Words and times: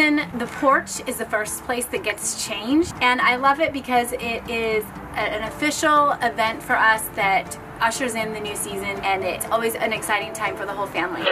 Season, 0.00 0.38
the 0.38 0.46
porch 0.46 1.06
is 1.06 1.18
the 1.18 1.26
first 1.26 1.62
place 1.64 1.84
that 1.84 2.02
gets 2.02 2.46
changed, 2.46 2.94
and 3.02 3.20
I 3.20 3.36
love 3.36 3.60
it 3.60 3.70
because 3.70 4.12
it 4.12 4.48
is 4.48 4.82
an 5.12 5.42
official 5.42 6.12
event 6.22 6.62
for 6.62 6.74
us 6.74 7.02
that 7.16 7.60
ushers 7.82 8.14
in 8.14 8.32
the 8.32 8.40
new 8.40 8.56
season, 8.56 8.96
and 9.02 9.22
it's 9.22 9.44
always 9.48 9.74
an 9.74 9.92
exciting 9.92 10.32
time 10.32 10.56
for 10.56 10.64
the 10.64 10.72
whole 10.72 10.86
family. 10.86 11.26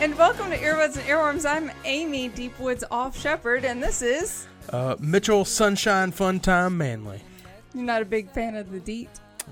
And 0.00 0.16
welcome 0.16 0.50
to 0.50 0.56
Earbuds 0.56 0.96
and 0.96 1.06
Earworms. 1.06 1.48
I'm 1.48 1.70
Amy 1.84 2.30
Deepwoods 2.30 2.82
Off 2.90 3.18
Shepherd, 3.18 3.64
and 3.64 3.82
this 3.82 4.00
is. 4.00 4.46
Uh, 4.70 4.96
Mitchell 4.98 5.44
Sunshine 5.44 6.10
Fun 6.12 6.40
Time 6.40 6.76
Manly. 6.76 7.20
You're 7.74 7.84
not 7.84 8.02
a 8.02 8.04
big 8.04 8.30
fan 8.30 8.56
of 8.56 8.70
the 8.70 8.80
DEET. 8.80 9.08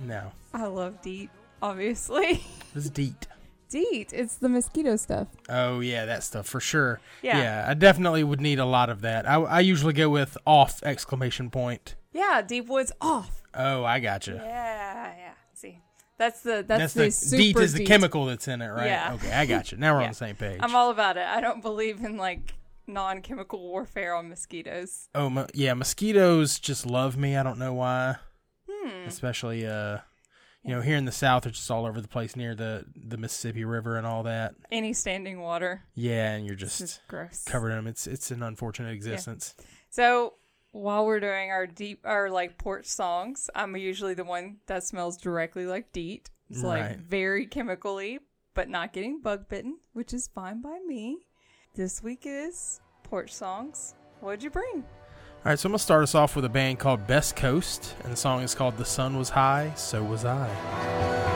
No, 0.06 0.30
I 0.52 0.66
love 0.66 1.00
DEET, 1.02 1.30
obviously. 1.62 2.44
this 2.74 2.84
is 2.84 2.90
DEET. 2.90 3.26
DEET, 3.70 4.12
it's 4.12 4.36
the 4.36 4.48
mosquito 4.48 4.96
stuff. 4.96 5.28
Oh 5.48 5.80
yeah, 5.80 6.04
that 6.04 6.22
stuff 6.22 6.46
for 6.46 6.60
sure. 6.60 7.00
Yeah. 7.22 7.64
I 7.68 7.74
definitely 7.74 8.22
would 8.24 8.40
need 8.40 8.58
a 8.58 8.64
lot 8.64 8.90
of 8.90 9.00
that. 9.00 9.28
I, 9.28 9.34
I 9.36 9.60
usually 9.60 9.92
go 9.92 10.08
with 10.08 10.36
off 10.46 10.82
exclamation 10.82 11.50
point. 11.50 11.96
Yeah, 12.12 12.42
Deepwoods 12.42 12.92
off. 13.00 13.42
Oh, 13.54 13.84
I 13.84 13.98
gotcha. 14.00 14.32
Yeah, 14.44 15.14
yeah. 15.18 15.32
See, 15.54 15.80
that's 16.18 16.42
the 16.42 16.64
That's 16.66 16.92
that's, 16.92 16.94
the, 16.94 17.02
the 17.04 17.10
super 17.10 17.36
DEET 17.42 17.56
is 17.58 17.72
the 17.72 17.78
DEET. 17.80 17.88
chemical 17.88 18.26
that's 18.26 18.46
in 18.48 18.60
it, 18.62 18.68
right? 18.68 18.86
Yeah. 18.86 19.14
Okay, 19.14 19.32
I 19.32 19.46
got 19.46 19.72
you. 19.72 19.78
Now 19.78 19.94
we're 19.94 20.00
Yeah. 20.00 20.06
on 20.06 20.10
the 20.12 20.16
same 20.16 20.36
page. 20.36 20.58
I'm 20.62 20.76
all 20.76 20.90
about 20.90 21.16
it. 21.16 21.26
I 21.26 21.40
don't 21.40 21.60
believe 21.62 22.04
in 22.04 22.16
like 22.18 22.54
non-chemical 22.86 23.60
warfare 23.60 24.14
on 24.14 24.28
mosquitoes. 24.28 25.08
oh 25.14 25.28
mo- 25.30 25.46
yeah, 25.54 25.74
mosquitoes 25.74 26.58
just 26.58 26.86
love 26.86 27.16
me. 27.16 27.36
I 27.36 27.42
don't 27.42 27.58
know 27.58 27.74
why. 27.74 28.16
Hmm. 28.70 29.06
Especially 29.06 29.66
uh, 29.66 29.98
you 30.62 30.74
know, 30.74 30.80
here 30.80 30.96
in 30.96 31.04
the 31.04 31.12
South, 31.12 31.44
they're 31.44 31.52
just 31.52 31.70
all 31.70 31.86
over 31.86 32.00
the 32.00 32.08
place 32.08 32.34
near 32.36 32.54
the 32.54 32.84
the 32.96 33.16
Mississippi 33.16 33.64
River 33.64 33.96
and 33.96 34.06
all 34.06 34.22
that. 34.24 34.54
Any 34.72 34.92
standing 34.92 35.40
water, 35.40 35.82
Yeah, 35.94 36.32
and 36.34 36.44
you're 36.46 36.56
just 36.56 37.00
gross. 37.08 37.44
covered 37.44 37.70
in 37.70 37.76
them. 37.76 37.86
It's 37.86 38.06
it's 38.06 38.30
an 38.30 38.42
unfortunate 38.42 38.92
existence. 38.92 39.54
So 39.90 40.34
while 40.72 41.06
we're 41.06 41.20
doing 41.20 41.50
our 41.50 41.66
deep, 41.66 42.00
our 42.04 42.28
like 42.30 42.58
porch 42.58 42.86
songs, 42.86 43.48
I'm 43.54 43.76
usually 43.76 44.14
the 44.14 44.24
one 44.24 44.58
that 44.66 44.84
smells 44.84 45.16
directly 45.16 45.66
like 45.66 45.92
DEET. 45.92 46.28
It's 46.50 46.62
like 46.62 46.82
Right. 46.82 46.98
very 46.98 47.46
chemically, 47.46 48.18
but 48.54 48.68
not 48.68 48.92
getting 48.92 49.20
bug 49.20 49.48
bitten, 49.48 49.78
which 49.94 50.12
is 50.12 50.28
fine 50.28 50.60
by 50.60 50.78
me. 50.86 51.18
This 51.76 52.02
week 52.02 52.22
is 52.24 52.80
porch 53.02 53.34
songs. 53.34 53.94
What'd 54.20 54.42
you 54.42 54.48
bring? 54.48 54.76
All 54.76 54.82
right, 55.44 55.58
so 55.58 55.66
I'm 55.66 55.72
gonna 55.72 55.78
start 55.78 56.02
us 56.04 56.14
off 56.14 56.34
with 56.34 56.46
a 56.46 56.48
band 56.48 56.78
called 56.78 57.06
Best 57.06 57.36
Coast, 57.36 57.94
and 58.02 58.10
the 58.10 58.16
song 58.16 58.40
is 58.40 58.54
called 58.54 58.78
"The 58.78 58.86
Sun 58.86 59.18
Was 59.18 59.28
High, 59.28 59.74
So 59.76 60.02
Was 60.02 60.24
I." 60.24 61.35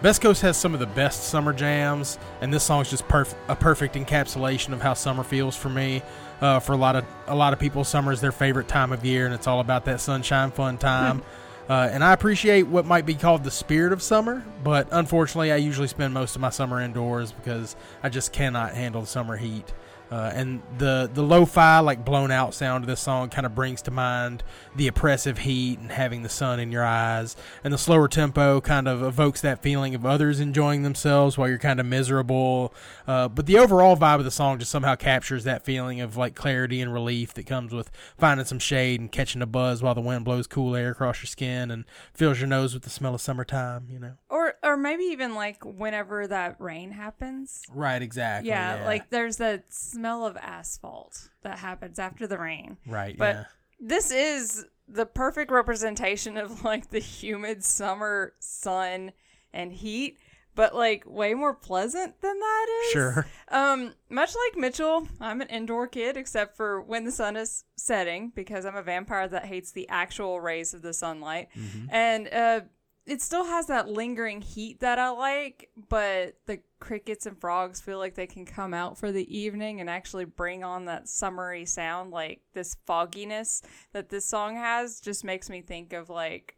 Best 0.00 0.22
Coast 0.22 0.42
has 0.42 0.56
some 0.56 0.74
of 0.74 0.80
the 0.80 0.86
best 0.86 1.24
summer 1.24 1.52
jams, 1.52 2.20
and 2.40 2.54
this 2.54 2.62
song 2.62 2.82
is 2.82 2.90
just 2.90 3.08
perf- 3.08 3.34
a 3.48 3.56
perfect 3.56 3.96
encapsulation 3.96 4.72
of 4.72 4.80
how 4.80 4.94
summer 4.94 5.24
feels 5.24 5.56
for 5.56 5.68
me. 5.68 6.02
Uh, 6.40 6.60
for 6.60 6.72
a 6.72 6.76
lot 6.76 6.94
of 6.94 7.04
a 7.26 7.34
lot 7.34 7.52
of 7.52 7.58
people, 7.58 7.82
summer 7.82 8.12
is 8.12 8.20
their 8.20 8.30
favorite 8.30 8.68
time 8.68 8.92
of 8.92 9.04
year, 9.04 9.26
and 9.26 9.34
it's 9.34 9.48
all 9.48 9.58
about 9.58 9.86
that 9.86 10.00
sunshine, 10.00 10.52
fun 10.52 10.78
time. 10.78 11.20
uh, 11.68 11.88
and 11.90 12.04
I 12.04 12.12
appreciate 12.12 12.68
what 12.68 12.86
might 12.86 13.06
be 13.06 13.16
called 13.16 13.42
the 13.42 13.50
spirit 13.50 13.92
of 13.92 14.00
summer, 14.00 14.44
but 14.62 14.86
unfortunately, 14.92 15.50
I 15.50 15.56
usually 15.56 15.88
spend 15.88 16.14
most 16.14 16.36
of 16.36 16.42
my 16.42 16.50
summer 16.50 16.80
indoors 16.80 17.32
because 17.32 17.74
I 18.00 18.08
just 18.08 18.32
cannot 18.32 18.74
handle 18.74 19.00
the 19.00 19.08
summer 19.08 19.36
heat. 19.36 19.72
Uh, 20.10 20.30
and 20.34 20.62
the 20.78 21.10
the 21.12 21.22
lo-fi 21.22 21.80
like 21.80 22.04
blown 22.04 22.30
out 22.30 22.54
sound 22.54 22.84
of 22.84 22.88
this 22.88 23.00
song 23.00 23.28
kind 23.28 23.44
of 23.44 23.54
brings 23.54 23.82
to 23.82 23.90
mind 23.90 24.42
the 24.76 24.86
oppressive 24.86 25.38
heat 25.38 25.78
and 25.78 25.90
having 25.90 26.22
the 26.22 26.28
sun 26.28 26.60
in 26.60 26.72
your 26.72 26.84
eyes. 26.84 27.36
And 27.62 27.74
the 27.74 27.78
slower 27.78 28.08
tempo 28.08 28.60
kind 28.60 28.88
of 28.88 29.02
evokes 29.02 29.40
that 29.42 29.62
feeling 29.62 29.94
of 29.94 30.06
others 30.06 30.40
enjoying 30.40 30.82
themselves 30.82 31.36
while 31.36 31.48
you're 31.48 31.58
kind 31.58 31.80
of 31.80 31.86
miserable. 31.86 32.72
Uh, 33.06 33.28
but 33.28 33.46
the 33.46 33.58
overall 33.58 33.96
vibe 33.96 34.18
of 34.18 34.24
the 34.24 34.30
song 34.30 34.58
just 34.58 34.70
somehow 34.70 34.94
captures 34.94 35.44
that 35.44 35.64
feeling 35.64 36.00
of 36.00 36.16
like 36.16 36.34
clarity 36.34 36.80
and 36.80 36.92
relief 36.92 37.34
that 37.34 37.46
comes 37.46 37.72
with 37.72 37.90
finding 38.16 38.46
some 38.46 38.58
shade 38.58 39.00
and 39.00 39.12
catching 39.12 39.42
a 39.42 39.46
buzz 39.46 39.82
while 39.82 39.94
the 39.94 40.00
wind 40.00 40.24
blows 40.24 40.46
cool 40.46 40.74
air 40.74 40.90
across 40.90 41.20
your 41.20 41.26
skin 41.26 41.70
and 41.70 41.84
fills 42.14 42.38
your 42.38 42.48
nose 42.48 42.72
with 42.72 42.82
the 42.82 42.90
smell 42.90 43.14
of 43.14 43.20
summertime 43.20 43.88
you 43.90 43.98
know? 43.98 44.12
Or 44.28 44.47
or 44.62 44.76
maybe 44.76 45.04
even 45.04 45.34
like 45.34 45.64
whenever 45.64 46.26
that 46.26 46.56
rain 46.60 46.90
happens. 46.92 47.62
right 47.72 48.02
exactly 48.02 48.50
Yeah, 48.50 48.82
like 48.84 49.10
there's 49.10 49.36
that 49.38 49.72
smell 49.72 50.26
of 50.26 50.36
asphalt 50.36 51.30
that 51.42 51.58
happens 51.58 51.98
after 51.98 52.26
the 52.26 52.38
rain. 52.38 52.76
right 52.86 53.16
but- 53.18 53.34
yeah 53.36 53.44
This 53.80 54.10
is 54.10 54.64
the 54.88 55.06
perfect 55.06 55.50
representation 55.50 56.36
of 56.36 56.64
like 56.64 56.90
the 56.90 56.98
humid 56.98 57.62
summer 57.64 58.32
sun 58.40 59.12
and 59.52 59.72
heat, 59.72 60.18
but 60.54 60.74
like 60.74 61.04
way 61.06 61.34
more 61.34 61.54
pleasant 61.54 62.20
than 62.20 62.38
that 62.38 62.66
is. 62.86 62.92
sure 62.92 63.26
Um, 63.50 63.94
much 64.10 64.34
like 64.34 64.58
Mitchell, 64.60 65.06
I'm 65.20 65.40
an 65.40 65.48
indoor 65.48 65.86
kid 65.86 66.16
except 66.16 66.56
for 66.56 66.82
when 66.82 67.04
the 67.04 67.12
sun 67.12 67.36
is 67.36 67.64
setting 67.76 68.32
because 68.34 68.64
I'm 68.66 68.76
a 68.76 68.82
vampire 68.82 69.28
that 69.28 69.44
hates 69.46 69.72
the 69.72 69.88
actual 69.88 70.40
rays 70.40 70.74
of 70.74 70.82
the 70.82 70.92
sunlight. 70.92 71.48
And 71.90 72.28
uh 72.32 72.60
it 73.08 73.22
still 73.22 73.44
has 73.44 73.66
that 73.66 73.88
lingering 73.88 74.42
heat 74.42 74.80
that 74.80 74.98
I 74.98 75.08
like, 75.10 75.70
but 75.88 76.36
the 76.46 76.60
crickets 76.78 77.24
and 77.24 77.40
frogs 77.40 77.80
feel 77.80 77.98
like 77.98 78.14
they 78.14 78.26
can 78.26 78.44
come 78.44 78.74
out 78.74 78.98
for 78.98 79.10
the 79.10 79.36
evening 79.36 79.80
and 79.80 79.88
actually 79.88 80.26
bring 80.26 80.62
on 80.62 80.84
that 80.84 81.08
summery 81.08 81.64
sound 81.64 82.10
like 82.10 82.42
this 82.52 82.76
fogginess 82.86 83.62
that 83.92 84.10
this 84.10 84.26
song 84.26 84.56
has 84.56 85.00
just 85.00 85.24
makes 85.24 85.48
me 85.48 85.62
think 85.62 85.94
of 85.94 86.10
like 86.10 86.56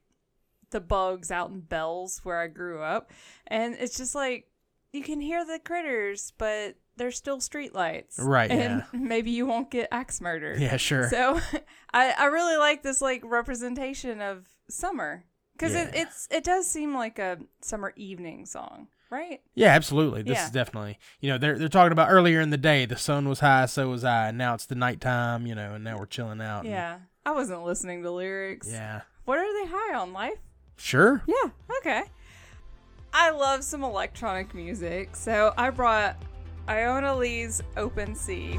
the 0.70 0.80
bugs 0.80 1.30
out 1.30 1.50
in 1.50 1.60
Bells 1.60 2.20
where 2.24 2.40
I 2.40 2.48
grew 2.48 2.82
up. 2.82 3.10
And 3.46 3.76
it's 3.78 3.96
just 3.96 4.14
like 4.16 4.46
you 4.92 5.02
can 5.02 5.20
hear 5.20 5.44
the 5.44 5.60
critters, 5.64 6.32
but 6.36 6.74
there's 6.96 7.16
still 7.16 7.38
streetlights. 7.38 8.18
Right, 8.18 8.50
And 8.50 8.84
maybe 8.92 9.30
you 9.30 9.46
won't 9.46 9.70
get 9.70 9.88
axe 9.92 10.20
murder. 10.20 10.56
yeah 10.58 10.76
sure 10.76 11.08
So 11.08 11.40
I, 11.92 12.10
I 12.10 12.24
really 12.26 12.56
like 12.56 12.82
this 12.82 13.00
like 13.00 13.22
representation 13.24 14.20
of 14.20 14.46
summer. 14.68 15.24
Because 15.60 15.74
it, 15.74 15.90
it's 15.94 16.28
it 16.30 16.44
does 16.44 16.66
seem 16.66 16.94
like 16.94 17.18
a 17.18 17.38
summer 17.60 17.92
evening 17.96 18.46
song, 18.46 18.88
right? 19.10 19.40
Yeah, 19.54 19.68
absolutely. 19.74 20.22
This 20.22 20.38
Yeah. 20.38 20.44
is 20.46 20.50
definitely 20.50 20.98
you 21.20 21.28
know 21.30 21.38
they're 21.38 21.58
they're 21.58 21.68
talking 21.68 21.92
about 21.92 22.08
earlier 22.10 22.40
in 22.40 22.50
the 22.50 22.56
day 22.56 22.86
the 22.86 22.96
sun 22.96 23.28
was 23.28 23.40
high, 23.40 23.66
so 23.66 23.88
was 23.90 24.04
I. 24.04 24.28
And 24.28 24.38
now 24.38 24.54
it's 24.54 24.66
the 24.66 24.74
nighttime, 24.74 25.46
you 25.46 25.54
know, 25.54 25.74
and 25.74 25.84
now 25.84 25.98
we're 25.98 26.06
chilling 26.06 26.40
out. 26.40 26.60
and- 26.60 26.70
Yeah. 26.70 26.98
I 27.26 27.32
wasn't 27.32 27.64
listening 27.64 28.02
to 28.04 28.10
lyrics. 28.10 28.68
yeah, 28.72 29.02
What 29.26 29.38
are 29.38 29.64
they 29.64 29.70
high 29.70 29.94
on? 29.94 30.12
Life? 30.14 30.38
sure. 30.78 31.22
Yeah, 31.26 31.50
okay. 31.80 32.04
I 33.12 33.30
love 33.30 33.62
some 33.64 33.82
electronic 33.84 34.54
music, 34.54 35.14
so 35.16 35.52
I 35.58 35.68
brought 35.70 36.16
Ionnalee's 36.68 37.60
Open 37.76 38.14
Sea. 38.14 38.58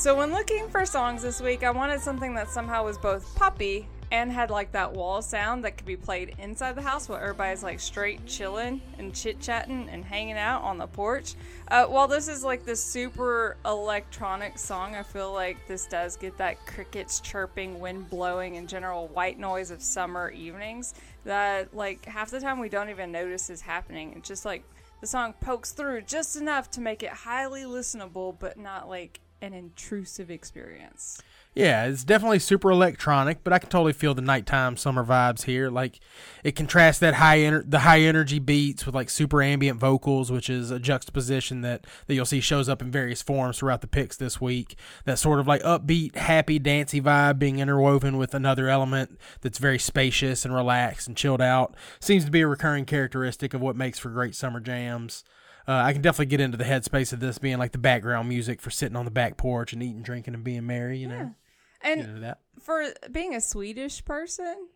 So 0.00 0.14
when 0.14 0.32
looking 0.32 0.66
for 0.70 0.86
songs 0.86 1.20
this 1.20 1.42
week, 1.42 1.62
I 1.62 1.70
wanted 1.70 2.00
something 2.00 2.32
that 2.32 2.48
somehow 2.48 2.86
was 2.86 2.96
both 2.96 3.34
poppy 3.34 3.86
and 4.10 4.32
had 4.32 4.50
like 4.50 4.72
that 4.72 4.94
wall 4.94 5.20
sound 5.20 5.62
that 5.66 5.76
could 5.76 5.84
be 5.84 5.94
played 5.94 6.36
inside 6.38 6.74
the 6.74 6.80
house 6.80 7.06
while 7.06 7.18
everybody's 7.18 7.62
like 7.62 7.80
straight 7.80 8.24
chilling 8.24 8.80
and 8.96 9.14
chit 9.14 9.40
chatting 9.40 9.90
and 9.90 10.02
hanging 10.02 10.38
out 10.38 10.62
on 10.62 10.78
the 10.78 10.86
porch. 10.86 11.34
Uh, 11.68 11.84
while 11.84 12.08
this 12.08 12.28
is 12.28 12.42
like 12.42 12.64
this 12.64 12.82
super 12.82 13.58
electronic 13.66 14.56
song, 14.58 14.94
I 14.94 15.02
feel 15.02 15.34
like 15.34 15.58
this 15.68 15.84
does 15.84 16.16
get 16.16 16.38
that 16.38 16.64
crickets 16.64 17.20
chirping, 17.20 17.78
wind 17.78 18.08
blowing, 18.08 18.56
and 18.56 18.66
general 18.66 19.08
white 19.08 19.38
noise 19.38 19.70
of 19.70 19.82
summer 19.82 20.30
evenings 20.30 20.94
that 21.24 21.76
like 21.76 22.06
half 22.06 22.30
the 22.30 22.40
time 22.40 22.58
we 22.58 22.70
don't 22.70 22.88
even 22.88 23.12
notice 23.12 23.50
is 23.50 23.60
happening. 23.60 24.14
It's 24.16 24.28
just 24.28 24.46
like 24.46 24.64
the 25.02 25.06
song 25.06 25.34
pokes 25.42 25.72
through 25.72 26.00
just 26.02 26.36
enough 26.36 26.70
to 26.70 26.80
make 26.80 27.02
it 27.02 27.10
highly 27.10 27.64
listenable, 27.64 28.34
but 28.38 28.56
not 28.56 28.88
like 28.88 29.20
an 29.42 29.52
intrusive 29.52 30.30
experience. 30.30 31.22
Yeah, 31.52 31.86
it's 31.86 32.04
definitely 32.04 32.38
super 32.38 32.70
electronic, 32.70 33.42
but 33.42 33.52
I 33.52 33.58
can 33.58 33.70
totally 33.70 33.92
feel 33.92 34.14
the 34.14 34.22
nighttime 34.22 34.76
summer 34.76 35.04
vibes 35.04 35.42
here. 35.42 35.68
Like 35.68 35.98
it 36.44 36.54
contrasts 36.54 37.00
that 37.00 37.14
high 37.14 37.38
ener- 37.38 37.68
the 37.68 37.80
high 37.80 38.02
energy 38.02 38.38
beats 38.38 38.86
with 38.86 38.94
like 38.94 39.10
super 39.10 39.42
ambient 39.42 39.80
vocals, 39.80 40.30
which 40.30 40.48
is 40.48 40.70
a 40.70 40.78
juxtaposition 40.78 41.62
that 41.62 41.88
that 42.06 42.14
you'll 42.14 42.24
see 42.24 42.40
shows 42.40 42.68
up 42.68 42.80
in 42.80 42.92
various 42.92 43.20
forms 43.20 43.58
throughout 43.58 43.80
the 43.80 43.88
picks 43.88 44.16
this 44.16 44.40
week. 44.40 44.76
That 45.06 45.18
sort 45.18 45.40
of 45.40 45.48
like 45.48 45.62
upbeat, 45.62 46.14
happy, 46.14 46.60
dancey 46.60 47.00
vibe 47.00 47.40
being 47.40 47.58
interwoven 47.58 48.16
with 48.16 48.32
another 48.32 48.68
element 48.68 49.18
that's 49.40 49.58
very 49.58 49.78
spacious 49.78 50.44
and 50.44 50.54
relaxed 50.54 51.08
and 51.08 51.16
chilled 51.16 51.42
out 51.42 51.74
seems 51.98 52.24
to 52.24 52.30
be 52.30 52.42
a 52.42 52.46
recurring 52.46 52.84
characteristic 52.84 53.54
of 53.54 53.60
what 53.60 53.74
makes 53.74 53.98
for 53.98 54.10
great 54.10 54.36
summer 54.36 54.60
jams. 54.60 55.24
Uh, 55.70 55.84
I 55.84 55.92
can 55.92 56.02
definitely 56.02 56.26
get 56.26 56.40
into 56.40 56.56
the 56.56 56.64
headspace 56.64 57.12
of 57.12 57.20
this 57.20 57.38
being 57.38 57.58
like 57.58 57.70
the 57.70 57.78
background 57.78 58.28
music 58.28 58.60
for 58.60 58.70
sitting 58.70 58.96
on 58.96 59.04
the 59.04 59.10
back 59.12 59.36
porch 59.36 59.72
and 59.72 59.80
eating, 59.80 60.02
drinking, 60.02 60.34
and 60.34 60.42
being 60.42 60.66
merry. 60.66 60.98
You 60.98 61.06
know, 61.06 61.34
And 61.80 62.24
that. 62.24 62.38
for 62.60 62.86
being 63.12 63.36
a 63.36 63.40
Swedish 63.40 64.04
person, 64.04 64.66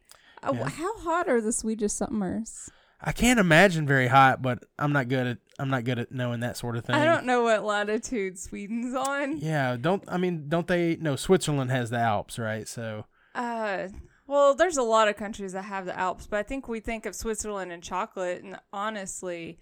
Uh, 0.41 0.53
Yeah. 0.55 0.69
How 0.69 0.99
hot 0.99 1.29
are 1.29 1.41
the 1.41 1.53
Swedish 1.53 1.93
summers? 1.95 2.71
I 3.01 3.11
can't 3.13 3.41
imagine 3.41 3.89
very 3.89 4.07
hot, 4.07 4.41
but 4.41 4.63
I'm 4.79 4.93
not 4.93 5.09
good 5.09 5.27
at 5.27 5.39
I'm 5.59 5.69
not 5.71 5.83
good 5.85 5.99
at 5.99 6.13
knowing 6.13 6.41
that 6.41 6.57
sort 6.57 6.77
of 6.77 6.85
thing. 6.85 6.95
I 6.95 7.05
don't 7.05 7.27
know 7.27 7.43
what 7.43 7.65
latitude 7.65 8.39
Sweden's 8.39 8.95
on. 8.95 9.39
Yeah, 9.39 9.77
don't 9.81 10.05
I 10.07 10.17
mean 10.17 10.49
don't 10.49 10.69
they? 10.69 10.95
No, 10.97 11.17
Switzerland 11.17 11.71
has 11.73 11.91
the 11.91 11.99
Alps, 11.99 12.39
right? 12.39 12.69
So 12.69 13.07
Uh, 13.35 13.89
well, 14.29 14.55
there's 14.55 14.77
a 14.77 14.83
lot 14.83 15.09
of 15.09 15.17
countries 15.17 15.55
that 15.55 15.65
have 15.65 15.87
the 15.87 15.99
Alps, 15.99 16.29
but 16.29 16.39
I 16.39 16.45
think 16.45 16.69
we 16.69 16.79
think 16.79 17.05
of 17.05 17.15
Switzerland 17.17 17.73
and 17.73 17.83
chocolate, 17.83 18.45
and 18.45 18.59
honestly, 18.73 19.59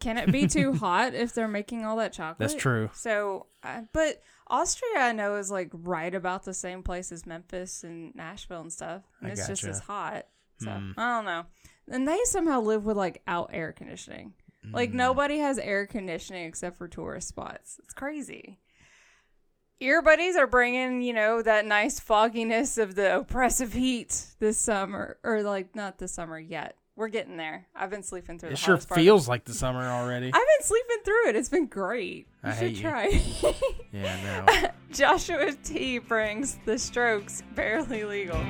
can 0.00 0.18
it 0.18 0.30
be 0.32 0.46
too 0.46 0.72
hot 0.74 1.14
if 1.14 1.32
they're 1.34 1.48
making 1.48 1.84
all 1.84 1.96
that 1.96 2.12
chocolate? 2.12 2.38
that's 2.50 2.54
true. 2.60 2.90
So, 2.94 3.46
uh, 3.62 3.82
but 3.92 4.22
Austria, 4.48 4.98
I 5.00 5.12
know, 5.12 5.36
is 5.36 5.50
like 5.50 5.70
right 5.72 6.14
about 6.14 6.44
the 6.44 6.54
same 6.54 6.82
place 6.82 7.10
as 7.12 7.26
Memphis 7.26 7.82
and 7.84 8.14
Nashville 8.14 8.60
and 8.60 8.72
stuff, 8.72 9.02
and 9.20 9.28
I 9.28 9.32
it's 9.32 9.46
just 9.46 9.64
as 9.64 9.80
hot. 9.80 10.26
So 10.60 10.70
Hmm. 10.70 10.92
I 10.96 11.16
don't 11.16 11.24
know. 11.24 11.44
And 11.88 12.06
they 12.08 12.18
somehow 12.24 12.60
live 12.60 12.84
with 12.84 12.96
like 12.96 13.22
out 13.26 13.50
air 13.52 13.72
conditioning. 13.72 14.34
Like 14.72 14.90
Hmm. 14.90 14.96
nobody 14.96 15.38
has 15.38 15.58
air 15.58 15.86
conditioning 15.86 16.46
except 16.46 16.76
for 16.78 16.88
tourist 16.88 17.28
spots. 17.28 17.78
It's 17.84 17.94
crazy. 17.94 18.58
Ear 19.78 20.00
buddies 20.00 20.36
are 20.36 20.46
bringing, 20.46 21.02
you 21.02 21.12
know, 21.12 21.42
that 21.42 21.66
nice 21.66 22.00
fogginess 22.00 22.78
of 22.78 22.94
the 22.94 23.18
oppressive 23.18 23.74
heat 23.74 24.28
this 24.38 24.56
summer, 24.58 25.18
or 25.22 25.42
like 25.42 25.76
not 25.76 25.98
this 25.98 26.12
summer 26.12 26.38
yet. 26.38 26.76
We're 26.96 27.08
getting 27.08 27.36
there. 27.36 27.66
I've 27.76 27.90
been 27.90 28.02
sleeping 28.02 28.38
through. 28.38 28.48
It 28.48 28.52
the 28.52 28.56
sure 28.56 28.74
hottest 28.74 28.88
part 28.88 29.00
feels 29.00 29.28
like 29.28 29.44
the 29.44 29.52
summer 29.52 29.86
already. 29.86 30.28
I've 30.28 30.32
been 30.32 30.62
sleeping 30.62 30.96
through 31.04 31.28
it. 31.28 31.36
It's 31.36 31.50
been 31.50 31.66
great. 31.66 32.26
You 32.42 32.50
I 32.50 32.52
should 32.52 32.58
hate 32.58 32.76
you. 32.76 32.82
try. 32.82 33.22
yeah, 33.92 34.42
no. 34.62 34.68
Joshua 34.92 35.52
T 35.62 35.98
brings 35.98 36.58
the 36.64 36.78
Strokes 36.78 37.42
barely 37.54 38.04
legal. 38.04 38.40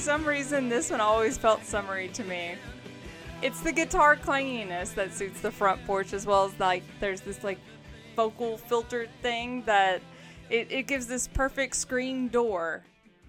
Some 0.00 0.24
reason, 0.24 0.68
this 0.68 0.90
one 0.90 1.00
always 1.00 1.36
felt 1.36 1.64
summery 1.64 2.08
to 2.08 2.24
me. 2.24 2.54
It's 3.42 3.60
the 3.60 3.70
guitar 3.70 4.16
clanginess 4.16 4.94
that 4.94 5.12
suits 5.12 5.40
the 5.40 5.50
front 5.50 5.84
porch 5.86 6.12
as 6.12 6.26
well 6.26 6.46
as 6.46 6.58
like 6.58 6.82
there's 7.00 7.20
this 7.20 7.44
like 7.44 7.58
vocal 8.16 8.56
filtered 8.56 9.10
thing 9.22 9.62
that 9.64 10.02
it, 10.48 10.72
it 10.72 10.86
gives 10.86 11.06
this 11.06 11.28
perfect 11.28 11.76
screen 11.76 12.28
door 12.28 12.84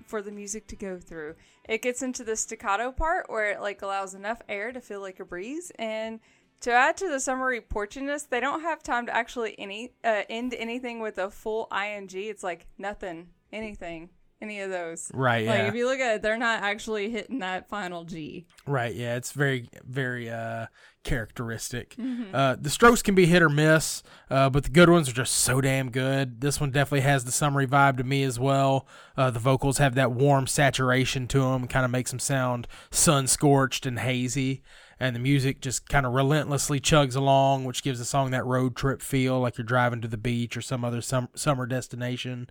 for 0.06 0.22
the 0.22 0.32
music 0.32 0.68
to 0.68 0.76
go 0.76 0.98
through. 0.98 1.36
It 1.68 1.82
gets 1.82 2.02
into 2.02 2.24
the 2.24 2.36
staccato 2.36 2.92
part 2.92 3.30
where 3.30 3.52
it 3.52 3.62
like 3.62 3.82
allows 3.82 4.14
enough 4.14 4.42
air 4.50 4.72
to 4.72 4.82
feel 4.82 5.02
like 5.02 5.20
a 5.20 5.26
breeze 5.26 5.72
and 5.78 6.20
to 6.62 6.72
add 6.72 6.96
to 6.98 7.10
the 7.10 7.20
summery 7.20 7.60
porchiness, 7.60 8.30
they 8.30 8.40
don't 8.40 8.62
have 8.62 8.84
time 8.84 9.08
to 9.08 9.16
actually 9.16 9.56
any 9.58 9.94
uh, 10.04 10.24
end 10.30 10.54
anything 10.54 11.00
with 11.00 11.18
a 11.18 11.30
full 11.30 11.68
ing. 11.74 12.10
It's 12.14 12.44
like 12.44 12.68
nothing, 12.78 13.30
anything, 13.52 14.10
any 14.42 14.60
of 14.62 14.70
those. 14.72 15.12
Right, 15.14 15.46
Like 15.46 15.60
yeah. 15.60 15.68
if 15.68 15.76
you 15.76 15.86
look 15.86 16.00
at 16.00 16.16
it, 16.16 16.22
they're 16.22 16.38
not 16.38 16.64
actually 16.64 17.10
hitting 17.10 17.40
that 17.40 17.70
final 17.70 18.04
G. 18.04 18.48
Right, 18.66 18.94
yeah, 18.96 19.16
it's 19.16 19.32
very, 19.32 19.70
very 19.86 20.30
uh, 20.30 20.68
characteristic. 21.04 21.96
Mm-hmm. 21.96 22.34
Uh, 22.34 22.56
the 22.60 22.70
strokes 22.70 23.02
can 23.02 23.16
be 23.16 23.26
hit 23.26 23.42
or 23.42 23.50
miss, 23.50 24.02
uh, 24.30 24.50
but 24.50 24.64
the 24.64 24.70
good 24.70 24.90
ones 24.90 25.10
are 25.10 25.14
just 25.14 25.36
so 25.36 25.62
damn 25.62 25.92
good. 25.92 26.42
This 26.42 26.60
one 26.60 26.72
definitely 26.72 27.02
has 27.02 27.26
the 27.26 27.32
summery 27.32 27.68
vibe 27.68 27.98
to 27.98 28.04
me 28.04 28.24
as 28.24 28.40
well. 28.40 28.88
Uh, 29.16 29.30
the 29.30 29.40
vocals 29.40 29.78
have 29.78 29.96
that 29.96 30.12
warm 30.12 30.48
saturation 30.48 31.28
to 31.30 31.40
them, 31.42 31.68
kind 31.68 31.86
of 31.86 31.92
makes 31.92 32.12
them 32.12 32.20
sound 32.20 32.68
sun 32.90 33.28
scorched 33.28 33.86
and 33.86 34.00
hazy. 34.00 34.64
And 35.00 35.16
the 35.16 35.20
music 35.20 35.62
just 35.62 35.90
kind 35.90 36.06
of 36.06 36.14
relentlessly 36.14 36.80
chugs 36.80 37.16
along, 37.16 37.66
which 37.66 37.82
gives 37.82 37.98
the 37.98 38.06
song 38.06 38.30
that 38.32 38.46
road 38.46 38.76
trip 38.76 39.02
feel, 39.02 39.40
like 39.40 39.58
you're 39.58 39.66
driving 39.66 40.00
to 40.02 40.08
the 40.08 40.16
beach 40.16 40.56
or 40.56 40.62
some 40.62 40.86
other 40.86 41.02
sum- 41.02 41.30
summer 41.36 41.66
destination. 41.66 42.48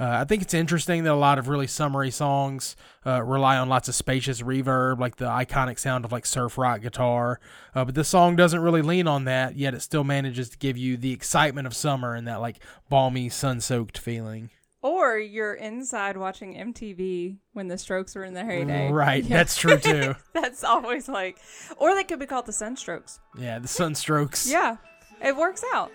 Uh, 0.00 0.08
I 0.20 0.24
think 0.24 0.42
it's 0.42 0.54
interesting 0.54 1.04
that 1.04 1.12
a 1.12 1.14
lot 1.14 1.38
of 1.38 1.48
really 1.48 1.66
summery 1.66 2.10
songs 2.10 2.76
uh, 3.06 3.22
rely 3.22 3.56
on 3.56 3.68
lots 3.68 3.88
of 3.88 3.94
spacious 3.94 4.42
reverb, 4.42 4.98
like 4.98 5.16
the 5.16 5.26
iconic 5.26 5.78
sound 5.78 6.04
of 6.04 6.12
like 6.12 6.26
surf 6.26 6.56
rock 6.58 6.80
guitar. 6.80 7.38
Uh, 7.74 7.84
but 7.84 7.94
this 7.94 8.08
song 8.08 8.34
doesn't 8.34 8.60
really 8.60 8.82
lean 8.82 9.06
on 9.06 9.24
that, 9.24 9.56
yet 9.56 9.74
it 9.74 9.80
still 9.82 10.04
manages 10.04 10.48
to 10.50 10.58
give 10.58 10.76
you 10.76 10.96
the 10.96 11.12
excitement 11.12 11.66
of 11.66 11.74
summer 11.74 12.14
and 12.14 12.26
that 12.26 12.40
like 12.40 12.58
balmy, 12.88 13.28
sun 13.28 13.60
soaked 13.60 13.98
feeling. 13.98 14.50
Or 14.80 15.16
you're 15.16 15.54
inside 15.54 16.16
watching 16.16 16.54
MTV 16.56 17.36
when 17.52 17.68
the 17.68 17.78
Strokes 17.78 18.16
were 18.16 18.24
in 18.24 18.34
their 18.34 18.44
heyday. 18.46 18.90
Right, 18.90 19.22
Yeah. 19.22 19.36
that's 19.36 19.56
true 19.56 19.78
too. 19.78 20.16
That's 20.32 20.64
always 20.64 21.08
like, 21.08 21.38
or 21.76 21.94
they 21.94 22.02
could 22.02 22.18
be 22.18 22.26
called 22.26 22.46
the 22.46 22.52
Sunstrokes. 22.52 23.20
yeah, 23.38 23.60
the 23.60 23.68
sunstrokes. 23.68 24.50
Yeah, 24.50 24.78
it 25.24 25.36
works 25.36 25.62
out. 25.72 25.92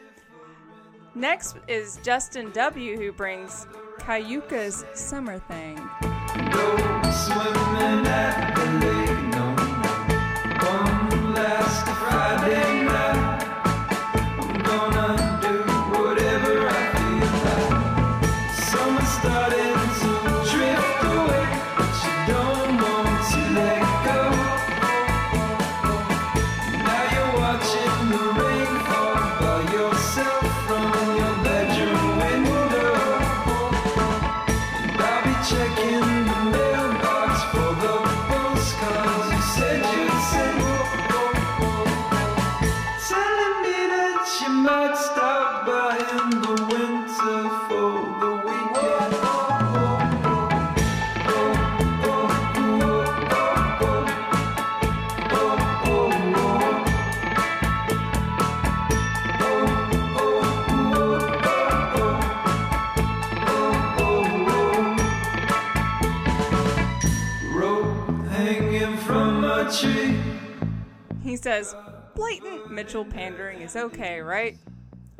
Next 1.17 1.57
is 1.67 1.97
Justin 2.03 2.51
W., 2.51 2.95
who 2.95 3.11
brings 3.11 3.65
Cayucas 3.97 4.85
Summer 4.95 5.39
Thing. 5.39 5.75
Says, 71.47 71.75
blatant 72.13 72.69
Mitchell 72.69 73.05
pandering 73.05 73.61
is 73.61 73.75
okay, 73.77 74.19
right? 74.19 74.57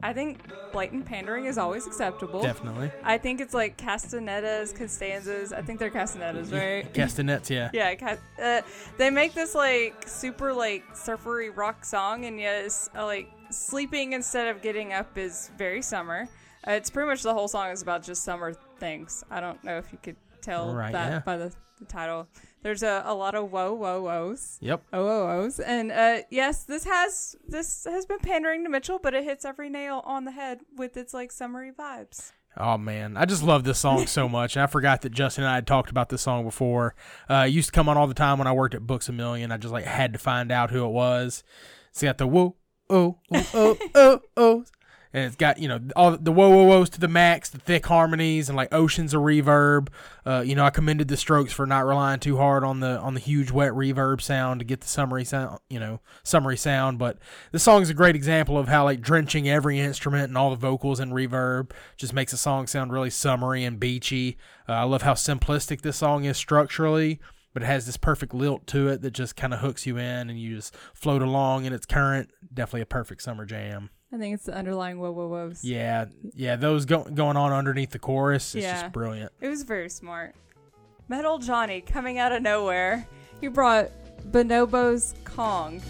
I 0.03 0.11
think 0.13 0.39
blatant 0.73 1.05
pandering 1.05 1.45
is 1.45 1.57
always 1.57 1.87
acceptable. 1.87 2.41
Definitely. 2.41 2.91
I 3.01 3.17
think 3.17 3.39
it's 3.39 3.53
like 3.53 3.77
castanetas, 3.77 4.75
Costanzas. 4.75 5.53
I 5.53 5.61
think 5.61 5.79
they're 5.79 5.89
castanetas, 5.89 6.51
right? 6.51 6.93
Castanets, 6.93 7.49
yeah. 7.49 7.69
Yeah, 7.73 7.95
ca- 7.95 8.17
uh, 8.43 8.61
they 8.97 9.09
make 9.09 9.33
this 9.33 9.55
like 9.55 10.07
super 10.07 10.53
like 10.53 10.83
surfery 10.95 11.49
rock 11.49 11.85
song, 11.85 12.25
and 12.25 12.37
yes, 12.39 12.89
uh, 12.95 13.05
like 13.05 13.31
sleeping 13.49 14.11
instead 14.13 14.49
of 14.49 14.61
getting 14.61 14.91
up 14.93 15.17
is 15.17 15.49
very 15.57 15.81
summer. 15.81 16.27
Uh, 16.67 16.71
it's 16.71 16.89
pretty 16.89 17.07
much 17.07 17.23
the 17.23 17.33
whole 17.33 17.47
song 17.47 17.71
is 17.71 17.81
about 17.81 18.03
just 18.03 18.23
summer 18.23 18.53
things. 18.79 19.23
I 19.31 19.39
don't 19.39 19.63
know 19.63 19.77
if 19.77 19.91
you 19.93 19.97
could 20.03 20.17
tell 20.41 20.75
Right, 20.75 20.91
that 20.91 21.09
yeah. 21.11 21.19
by 21.19 21.37
the, 21.37 21.53
the 21.79 21.85
title. 21.85 22.27
There's 22.63 22.83
a, 22.83 23.03
a 23.05 23.13
lot 23.13 23.35
of 23.35 23.51
whoa 23.51 23.73
whoa 23.73 24.03
whoas. 24.03 24.57
Yep. 24.61 24.83
OOOs. 24.93 25.59
And 25.59 25.91
uh, 25.91 26.19
yes, 26.29 26.63
this 26.63 26.85
has 26.85 27.35
this 27.47 27.85
has 27.85 28.05
been 28.05 28.19
pandering 28.19 28.63
to 28.63 28.69
Mitchell, 28.69 28.99
but 29.01 29.13
it 29.13 29.23
hits 29.23 29.45
every 29.45 29.69
nail 29.69 30.01
on 30.05 30.25
the 30.25 30.31
head 30.31 30.61
with 30.75 30.97
its 30.97 31.13
like 31.13 31.31
summery 31.31 31.71
vibes. 31.71 32.31
Oh 32.59 32.77
man, 32.77 33.17
I 33.17 33.25
just 33.25 33.43
love 33.43 33.63
this 33.63 33.79
song 33.79 34.07
so 34.07 34.27
much. 34.27 34.55
And 34.55 34.63
I 34.63 34.67
forgot 34.67 35.01
that 35.01 35.11
Justin 35.11 35.43
and 35.43 35.51
I 35.51 35.55
had 35.55 35.67
talked 35.67 35.91
about 35.91 36.09
this 36.09 36.23
song 36.23 36.43
before. 36.43 36.95
Uh, 37.29 37.45
it 37.47 37.51
used 37.51 37.69
to 37.69 37.71
come 37.71 37.87
on 37.87 37.97
all 37.97 38.07
the 38.07 38.13
time 38.13 38.39
when 38.39 38.47
I 38.47 38.51
worked 38.51 38.73
at 38.73 38.87
Books 38.87 39.09
a 39.09 39.13
Million. 39.13 39.51
I 39.51 39.57
just 39.57 39.71
like 39.71 39.85
had 39.85 40.13
to 40.13 40.19
find 40.19 40.51
out 40.51 40.71
who 40.71 40.83
it 40.83 40.91
was. 40.91 41.43
It's 41.91 42.01
got 42.01 42.17
the 42.17 42.27
whoa, 42.27 42.55
oh, 42.89 43.19
oh, 43.31 43.47
oh, 43.53 43.77
oh, 43.95 44.21
oh, 44.35 44.65
and 45.17 45.25
it's 45.25 45.35
got 45.35 45.57
you 45.57 45.67
know 45.67 45.79
all 45.95 46.15
the 46.15 46.31
whoa, 46.31 46.49
whoa, 46.49 46.67
whoas 46.67 46.89
to 46.91 46.99
the 46.99 47.07
max, 47.07 47.49
the 47.49 47.57
thick 47.57 47.87
harmonies, 47.87 48.49
and 48.49 48.55
like 48.55 48.71
oceans 48.71 49.15
of 49.15 49.21
reverb. 49.21 49.87
Uh, 50.27 50.43
you 50.45 50.53
know, 50.53 50.63
I 50.63 50.69
commended 50.69 51.07
the 51.07 51.17
Strokes 51.17 51.51
for 51.51 51.65
not 51.65 51.87
relying 51.87 52.19
too 52.19 52.37
hard 52.37 52.63
on 52.63 52.81
the 52.81 52.99
on 52.99 53.15
the 53.15 53.19
huge 53.19 53.49
wet 53.49 53.71
reverb 53.71 54.21
sound 54.21 54.59
to 54.59 54.65
get 54.65 54.81
the 54.81 54.87
summery 54.87 55.25
sound, 55.25 55.59
you 55.69 55.79
know, 55.79 56.01
summery 56.23 56.55
sound. 56.55 56.99
But 56.99 57.17
this 57.51 57.63
song 57.63 57.81
is 57.81 57.89
a 57.89 57.95
great 57.95 58.15
example 58.15 58.59
of 58.59 58.67
how 58.67 58.83
like 58.83 59.01
drenching 59.01 59.49
every 59.49 59.79
instrument 59.79 60.27
and 60.27 60.37
all 60.37 60.51
the 60.51 60.55
vocals 60.55 60.99
and 60.99 61.11
reverb 61.11 61.71
just 61.97 62.13
makes 62.13 62.31
a 62.31 62.37
song 62.37 62.67
sound 62.67 62.93
really 62.93 63.09
summery 63.09 63.63
and 63.63 63.79
beachy. 63.79 64.37
Uh, 64.69 64.73
I 64.73 64.83
love 64.83 65.01
how 65.01 65.15
simplistic 65.15 65.81
this 65.81 65.97
song 65.97 66.25
is 66.25 66.37
structurally, 66.37 67.19
but 67.55 67.63
it 67.63 67.67
has 67.67 67.87
this 67.87 67.97
perfect 67.97 68.35
lilt 68.35 68.67
to 68.67 68.87
it 68.87 69.01
that 69.01 69.11
just 69.11 69.35
kind 69.35 69.51
of 69.51 69.61
hooks 69.61 69.87
you 69.87 69.97
in 69.97 70.29
and 70.29 70.39
you 70.39 70.57
just 70.57 70.75
float 70.93 71.23
along 71.23 71.65
in 71.65 71.73
its 71.73 71.87
current. 71.87 72.29
Definitely 72.53 72.81
a 72.81 72.85
perfect 72.85 73.23
summer 73.23 73.45
jam. 73.45 73.89
I 74.13 74.17
think 74.17 74.35
it's 74.35 74.45
the 74.45 74.55
underlying 74.55 74.99
whoa 74.99 75.11
whoa 75.11 75.29
whoas. 75.29 75.59
Yeah, 75.63 76.05
yeah, 76.33 76.55
those 76.55 76.85
go- 76.85 77.03
going 77.03 77.35
on 77.37 77.51
underneath 77.51 77.89
the 77.91 77.99
chorus 77.99 78.55
is 78.55 78.63
Yeah. 78.63 78.81
just 78.81 78.93
brilliant. 78.93 79.31
It 79.41 79.49
was 79.49 79.63
very 79.63 79.89
smart. 79.89 80.35
Metal 81.09 81.37
Johnny 81.39 81.81
coming 81.81 82.17
out 82.17 82.31
of 82.31 82.41
nowhere. 82.41 83.05
He 83.41 83.47
brought 83.47 83.89
Bonobo's 84.31 85.13
Kong. 85.25 85.81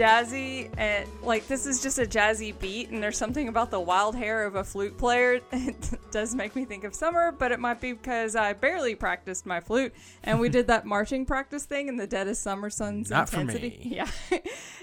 Jazzy 0.00 0.70
and 0.78 1.06
like 1.22 1.46
this 1.46 1.66
is 1.66 1.82
just 1.82 1.98
a 1.98 2.06
jazzy 2.06 2.58
beat 2.58 2.88
and 2.88 3.02
there's 3.02 3.18
something 3.18 3.48
about 3.48 3.70
the 3.70 3.78
wild 3.78 4.14
hair 4.14 4.44
of 4.44 4.54
a 4.54 4.64
flute 4.64 4.96
player 4.96 5.40
it 5.52 5.90
does 6.10 6.34
make 6.34 6.56
me 6.56 6.64
think 6.64 6.84
of 6.84 6.94
summer 6.94 7.30
but 7.32 7.52
it 7.52 7.60
might 7.60 7.80
be 7.80 7.92
because 7.92 8.34
I 8.34 8.54
barely 8.54 8.94
practiced 8.94 9.44
my 9.44 9.60
flute 9.60 9.92
and 10.24 10.40
we 10.40 10.48
did 10.48 10.68
that 10.68 10.86
marching 10.86 11.26
practice 11.26 11.66
thing 11.66 11.88
in 11.88 11.96
the 11.96 12.06
dead 12.06 12.28
of 12.28 12.36
summer 12.38 12.70
sun's 12.70 13.10
Not 13.10 13.28
for 13.28 13.40
intensity. 13.40 13.78
me. 13.84 13.96
Yeah. 14.00 14.08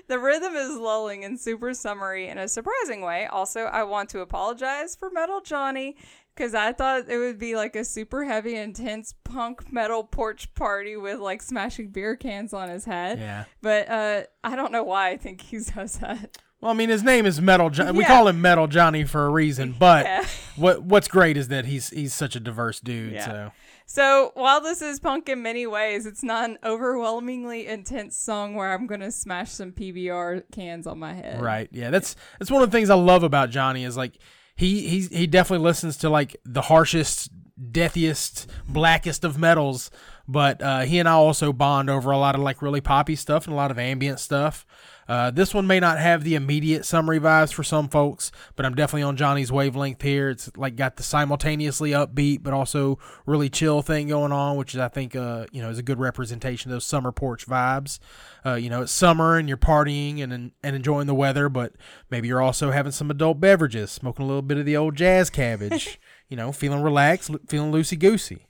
the 0.08 0.20
rhythm 0.20 0.56
is 0.56 0.78
lulling 0.78 1.24
and 1.26 1.40
super 1.40 1.74
summery 1.74 2.28
in 2.28 2.38
a 2.38 2.48
surprising 2.48 3.02
way. 3.02 3.26
Also, 3.26 3.62
I 3.62 3.84
want 3.84 4.10
to 4.10 4.20
apologize 4.20 4.96
for 4.96 5.10
Metal 5.10 5.42
Johnny 5.42 5.96
because 6.38 6.54
I 6.54 6.72
thought 6.74 7.10
it 7.10 7.18
would 7.18 7.40
be 7.40 7.56
like 7.56 7.76
a 7.76 7.84
super 7.84 8.24
heavy, 8.24 8.56
intense 8.56 9.14
punk 9.24 9.74
metal 9.74 10.04
porch 10.04 10.54
party 10.54 10.96
with 10.96 11.20
like 11.20 11.42
smashing 11.42 11.90
beer 11.90 12.16
cans 12.16 12.54
on 12.54 12.70
his 12.70 12.86
head. 12.86 13.20
Yeah. 13.20 13.46
But 13.62 13.90
uh, 13.90 14.24
I 14.44 14.56
don't 14.56 14.72
know 14.72 14.84
why 14.84 15.10
I 15.10 15.18
think 15.18 15.42
he 15.42 15.58
does 15.60 15.98
that. 16.00 16.38
Well, 16.62 16.72
I 16.72 16.74
mean, 16.74 16.90
his 16.90 17.04
name 17.04 17.28
is 17.28 17.40
Metal. 17.40 17.70
Jo- 17.70 17.92
We 17.94 18.04
call 18.04 18.28
him 18.28 18.42
Metal 18.42 18.66
Johnny 18.68 19.04
for 19.04 19.26
a 19.26 19.30
reason, 19.30 19.76
but 19.80 20.06
Yeah. 20.06 20.26
what 20.56 20.82
what's 20.84 21.08
great 21.08 21.38
is 21.38 21.50
that 21.50 21.66
he's 21.66 21.90
he's 21.92 22.14
such 22.16 22.36
a 22.36 22.40
diverse 22.40 22.80
dude. 22.80 23.14
Yeah. 23.14 23.26
So 23.26 23.52
So 23.86 24.32
while 24.34 24.60
this 24.60 24.82
is 24.82 25.00
punk 25.00 25.30
in 25.30 25.44
many 25.44 25.68
ways, 25.68 26.08
it's 26.08 26.24
not 26.24 26.50
an 26.50 26.58
overwhelmingly 26.64 27.68
intense 27.68 28.18
song 28.18 28.56
where 28.56 28.74
I'm 28.74 28.88
gonna 28.88 29.12
smash 29.12 29.52
some 29.52 29.72
PBR 29.72 30.44
cans 30.52 30.88
on 30.88 30.98
my 30.98 31.14
head. 31.14 31.42
right, 31.42 31.70
yeah, 31.72 31.92
that's 31.92 32.16
that's 32.40 32.50
one 32.50 32.64
of 32.64 32.72
the 32.72 32.76
things 32.78 32.90
I 32.90 32.96
love 32.96 33.22
about 33.24 33.52
Johnny 33.52 33.84
is 33.84 33.96
like 33.96 34.18
he 34.58 34.88
he's, 34.88 35.10
he 35.10 35.28
definitely 35.28 35.64
listens 35.64 35.96
to 35.98 36.10
like 36.10 36.36
the 36.44 36.64
harshest, 36.64 37.30
deathiest, 37.72 38.50
blackest 38.68 39.24
of 39.24 39.38
metals. 39.38 39.90
But 40.28 40.62
uh, 40.62 40.82
he 40.82 41.00
and 41.00 41.08
I 41.08 41.14
also 41.14 41.54
bond 41.54 41.90
over 41.90 42.12
a 42.12 42.18
lot 42.18 42.36
of 42.36 42.42
like 42.42 42.62
really 42.62 42.82
poppy 42.82 43.16
stuff 43.16 43.46
and 43.46 43.54
a 43.54 43.56
lot 43.56 43.72
of 43.72 43.80
ambient 43.80 44.20
stuff. 44.20 44.66
Uh, 45.08 45.32
this 45.32 45.54
one 45.54 45.68
may 45.68 45.80
not 45.80 46.00
have 46.00 46.24
the 46.24 46.36
immediate 46.36 46.86
summary 46.86 47.20
vibes 47.20 47.54
for 47.54 47.64
some 47.64 47.88
folks, 47.88 48.32
but 48.56 48.66
I'm 48.66 48.76
definitely 48.76 49.04
on 49.04 49.18
Johnny's 49.18 49.52
wavelength 49.52 50.02
here. 50.02 50.30
It's 50.30 50.50
like 50.58 50.76
got 50.76 50.98
the 50.98 51.04
simultaneously 51.04 51.92
upbeat 51.92 52.44
but 52.44 52.54
also 52.54 53.00
really 53.26 53.50
chill 53.50 53.82
thing 53.82 54.10
going 54.10 54.32
on, 54.32 54.58
which 54.58 54.74
is 54.74 54.80
I 54.80 54.88
think 54.88 55.16
uh, 55.16 55.46
you 55.52 55.62
know 55.62 55.70
is 55.70 55.80
a 55.80 55.84
good 55.84 56.00
representation 56.00 56.72
of 56.72 56.76
those 56.76 56.86
summer 56.86 57.12
porch 57.12 57.48
vibes. 57.48 58.00
Uh, 58.46 58.56
you 58.56 58.70
know, 58.70 58.82
it's 58.82 58.92
summer 58.92 59.38
and 59.38 59.48
you're 59.48 59.58
partying 59.58 60.22
and 60.22 60.34
and 60.34 60.76
enjoying 60.76 61.08
the 61.08 61.16
weather, 61.16 61.50
but 61.50 61.74
maybe 62.10 62.28
you're 62.28 62.42
also 62.42 62.72
having 62.72 62.92
some 62.92 63.12
adult 63.12 63.40
beverages, 63.40 63.92
smoking 63.92 64.26
a 64.26 64.28
little 64.28 64.42
bit 64.42 64.58
of 64.58 64.66
the 64.66 64.78
old 64.78 64.96
jazz 64.96 65.30
cabbage. 65.30 66.00
you 66.30 66.36
know, 66.36 66.52
feeling 66.52 66.82
relaxed, 66.82 67.32
feeling 67.48 67.72
loosey 67.72 67.98
goosey. 67.98 68.48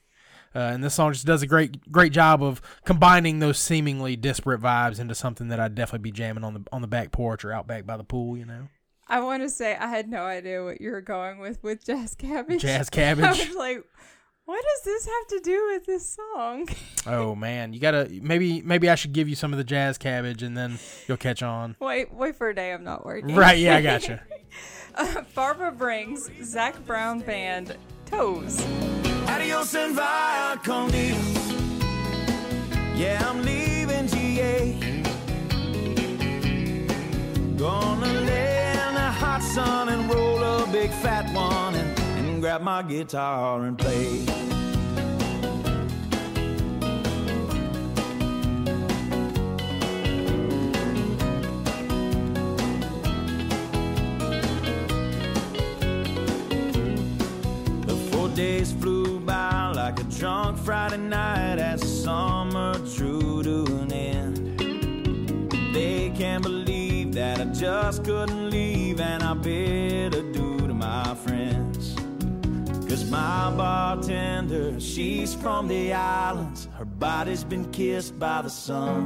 Uh, 0.56 0.60
and 0.60 0.84
this 0.84 0.94
song 0.94 1.14
just 1.14 1.26
does 1.26 1.42
a 1.42 1.48
great 1.48 1.92
great 1.92 2.12
job 2.12 2.42
of 2.42 2.62
combining 2.86 3.40
those 3.40 3.58
seemingly 3.60 4.16
disparate 4.16 4.62
vibes 4.62 5.00
into 5.00 5.16
something 5.16 5.50
that 5.50 5.60
I'd 5.60 5.76
definitely 5.76 6.04
be 6.04 6.12
jamming 6.12 6.44
on 6.44 6.54
the 6.54 6.64
on 6.72 6.82
the 6.82 6.88
back 6.88 7.12
porch 7.12 7.46
or 7.46 7.52
out 7.52 7.68
back 7.68 7.86
by 7.86 7.98
the 7.98 8.04
pool. 8.04 8.38
You 8.38 8.46
know, 8.46 8.68
I 9.08 9.20
want 9.20 9.44
to 9.44 9.50
say 9.50 9.76
I 9.76 9.88
had 9.88 10.10
no 10.10 10.24
idea 10.24 10.64
what 10.64 10.82
you 10.82 10.92
were 10.92 11.02
going 11.02 11.40
with 11.40 11.62
with 11.64 11.86
Jazz 11.86 12.16
Cabbage. 12.16 12.62
Jazz 12.62 12.90
cabbage. 12.92 13.26
I 13.26 13.32
was 13.32 13.56
like, 13.56 13.84
what 14.46 14.64
does 14.64 14.86
this 14.86 15.06
have 15.06 15.28
to 15.28 15.40
do 15.42 15.72
with 15.74 15.86
this 15.86 16.18
song? 16.34 16.70
oh 17.06 17.36
man, 17.36 17.74
you 17.74 17.80
gotta 17.82 18.08
maybe 18.22 18.62
maybe 18.62 18.90
I 18.90 18.96
should 18.96 19.12
give 19.12 19.28
you 19.28 19.36
some 19.36 19.52
of 19.52 19.58
the 19.58 19.66
jazz 19.66 19.98
cabbage 19.98 20.42
and 20.42 20.56
then 20.58 20.80
you'll 21.08 21.18
catch 21.18 21.44
on. 21.44 21.76
wait, 21.82 22.14
wait 22.14 22.36
for 22.36 22.50
a 22.50 22.56
day 22.56 22.72
I'm 22.72 22.84
not 22.86 23.06
working. 23.06 23.36
Right? 23.36 23.58
Yeah, 23.58 23.76
I 23.76 23.82
gotcha. 23.82 24.24
Uh, 24.96 25.22
Barbara 25.36 25.72
brings 25.72 26.28
Zac 26.44 26.84
Brown 26.88 27.20
Band 27.20 27.78
Toes. 28.08 28.66
Adios 29.28 29.74
and 29.76 29.96
via 29.96 30.58
con 30.64 30.90
Dios. 30.90 31.18
Yeah, 32.96 33.24
I'm 33.30 33.42
leaving 33.44 34.08
GA. 34.08 34.74
Gonna 37.58 38.14
lay 38.30 38.72
in 38.72 38.94
the 38.94 39.12
hot 39.22 39.42
sun 39.42 39.90
and 39.90 40.10
roll 40.10 40.44
a 40.44 40.68
big 40.72 40.92
fat 40.92 41.26
one 41.34 41.76
and, 41.76 42.00
and 42.18 42.42
grab 42.42 42.62
my 42.62 42.82
guitar 42.84 43.64
and 43.64 43.78
play. 43.78 44.26
The 57.86 57.96
four 58.12 58.30
days 58.30 58.72
flew 58.72 59.07
like 59.88 60.02
a 60.02 60.04
drunk 60.20 60.58
Friday 60.58 60.98
night 60.98 61.60
as 61.60 61.82
summer 62.04 62.74
drew 62.94 63.42
to 63.42 63.64
an 63.84 63.94
end. 63.94 64.60
They 65.74 66.10
can't 66.10 66.44
believe 66.44 67.14
that 67.14 67.40
I 67.40 67.46
just 67.46 68.04
couldn't 68.04 68.50
leave, 68.50 69.00
and 69.00 69.24
I 69.24 69.34
bid 69.34 70.14
adieu 70.14 70.58
to 70.68 70.74
my 70.74 71.16
friends. 71.16 71.96
Cause 72.90 73.10
my 73.10 73.50
bartender, 73.56 74.78
she's 74.78 75.34
from 75.34 75.70
the 75.70 75.94
islands. 75.94 76.68
Her 76.78 76.84
body's 76.84 77.46
been 77.46 77.72
kissed 77.72 78.20
by 78.20 78.42
the 78.42 78.50
sun. 78.50 79.04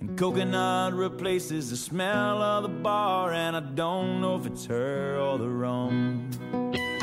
And 0.00 0.16
coconut 0.16 0.94
replaces 0.94 1.68
the 1.68 1.76
smell 1.76 2.40
of 2.40 2.62
the 2.62 2.70
bar, 2.70 3.34
and 3.34 3.54
I 3.54 3.60
don't 3.60 4.22
know 4.22 4.36
if 4.36 4.46
it's 4.46 4.64
her 4.64 5.18
or 5.18 5.36
the 5.36 5.50
rum. 5.50 6.30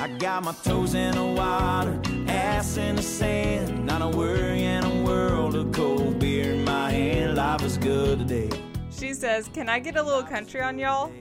I 0.02 0.08
got 0.08 0.44
my 0.44 0.54
toes 0.64 0.96
in 0.96 1.14
the 1.14 1.24
water, 1.24 2.02
ass 2.28 2.76
in 2.78 2.96
the 2.96 3.04
sand. 3.04 3.86
Not 3.86 4.02
a 4.02 4.08
worry 4.08 4.64
in 4.64 4.84
a 4.84 5.04
world 5.04 5.54
of 5.54 5.72
cold 5.72 6.18
beer 6.18 6.54
in 6.54 6.66
my 6.66 6.90
hand. 6.90 7.36
Life 7.36 7.62
is 7.62 7.78
good 7.78 8.18
today. 8.18 8.50
She 8.90 9.14
says, 9.14 9.48
Can 9.54 9.70
I 9.70 9.78
get 9.78 9.98
a 9.98 10.02
little 10.02 10.24
country 10.24 10.60
on 10.60 10.80
y'all? 10.80 11.12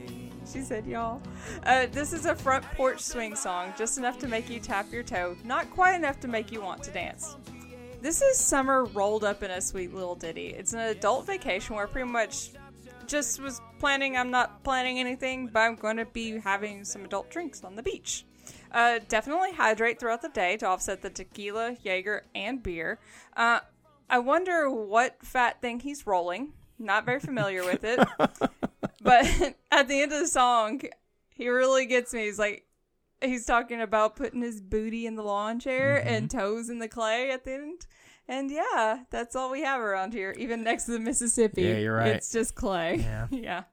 She 0.51 0.61
said, 0.61 0.87
Y'all. 0.87 1.21
Uh, 1.61 1.85
this 1.91 2.11
is 2.11 2.25
a 2.25 2.33
front 2.33 2.65
porch 2.71 3.01
swing 3.01 3.35
song, 3.35 3.71
just 3.77 3.99
enough 3.99 4.17
to 4.17 4.27
make 4.27 4.49
you 4.49 4.59
tap 4.59 4.91
your 4.91 5.03
toe, 5.03 5.37
not 5.43 5.69
quite 5.69 5.93
enough 5.93 6.19
to 6.21 6.27
make 6.27 6.51
you 6.51 6.59
want 6.59 6.81
to 6.81 6.89
dance. 6.89 7.35
This 8.01 8.23
is 8.23 8.39
summer 8.39 8.85
rolled 8.85 9.23
up 9.23 9.43
in 9.43 9.51
a 9.51 9.61
sweet 9.61 9.93
little 9.93 10.15
ditty. 10.15 10.55
It's 10.57 10.73
an 10.73 10.79
adult 10.79 11.27
vacation 11.27 11.75
where 11.75 11.85
I 11.85 11.87
pretty 11.87 12.09
much 12.09 12.49
just 13.05 13.39
was 13.39 13.61
planning, 13.77 14.17
I'm 14.17 14.31
not 14.31 14.63
planning 14.63 14.97
anything, 14.97 15.49
but 15.53 15.59
I'm 15.59 15.75
going 15.75 15.97
to 15.97 16.05
be 16.05 16.39
having 16.39 16.83
some 16.83 17.05
adult 17.05 17.29
drinks 17.29 17.63
on 17.63 17.75
the 17.75 17.83
beach. 17.83 18.25
Uh, 18.71 18.99
definitely 19.07 19.51
hydrate 19.51 19.99
throughout 19.99 20.21
the 20.21 20.29
day 20.29 20.57
to 20.57 20.65
offset 20.65 21.01
the 21.01 21.09
tequila, 21.09 21.75
Jaeger, 21.83 22.25
and 22.33 22.63
beer. 22.63 22.99
Uh, 23.35 23.59
I 24.09 24.19
wonder 24.19 24.69
what 24.69 25.17
fat 25.23 25.61
thing 25.61 25.79
he's 25.79 26.07
rolling. 26.07 26.53
Not 26.79 27.05
very 27.05 27.19
familiar 27.19 27.63
with 27.63 27.83
it. 27.83 27.99
but 29.01 29.55
at 29.71 29.87
the 29.87 30.01
end 30.01 30.13
of 30.13 30.19
the 30.19 30.27
song, 30.27 30.81
he 31.35 31.49
really 31.49 31.85
gets 31.85 32.13
me. 32.13 32.25
He's 32.25 32.39
like, 32.39 32.65
he's 33.21 33.45
talking 33.45 33.81
about 33.81 34.15
putting 34.15 34.41
his 34.41 34.61
booty 34.61 35.05
in 35.05 35.15
the 35.15 35.23
lawn 35.23 35.59
chair 35.59 35.97
and 35.97 36.29
toes 36.29 36.69
in 36.69 36.79
the 36.79 36.87
clay 36.87 37.31
at 37.31 37.45
the 37.45 37.53
end. 37.53 37.85
And 38.27 38.49
yeah, 38.49 39.03
that's 39.09 39.35
all 39.35 39.51
we 39.51 39.61
have 39.63 39.81
around 39.81 40.13
here, 40.13 40.33
even 40.37 40.63
next 40.63 40.85
to 40.85 40.91
the 40.91 40.99
Mississippi. 40.99 41.63
Yeah, 41.63 41.77
you're 41.77 41.95
right. 41.95 42.15
It's 42.15 42.31
just 42.31 42.55
clay. 42.55 42.97
Yeah. 42.97 43.27
yeah. 43.31 43.63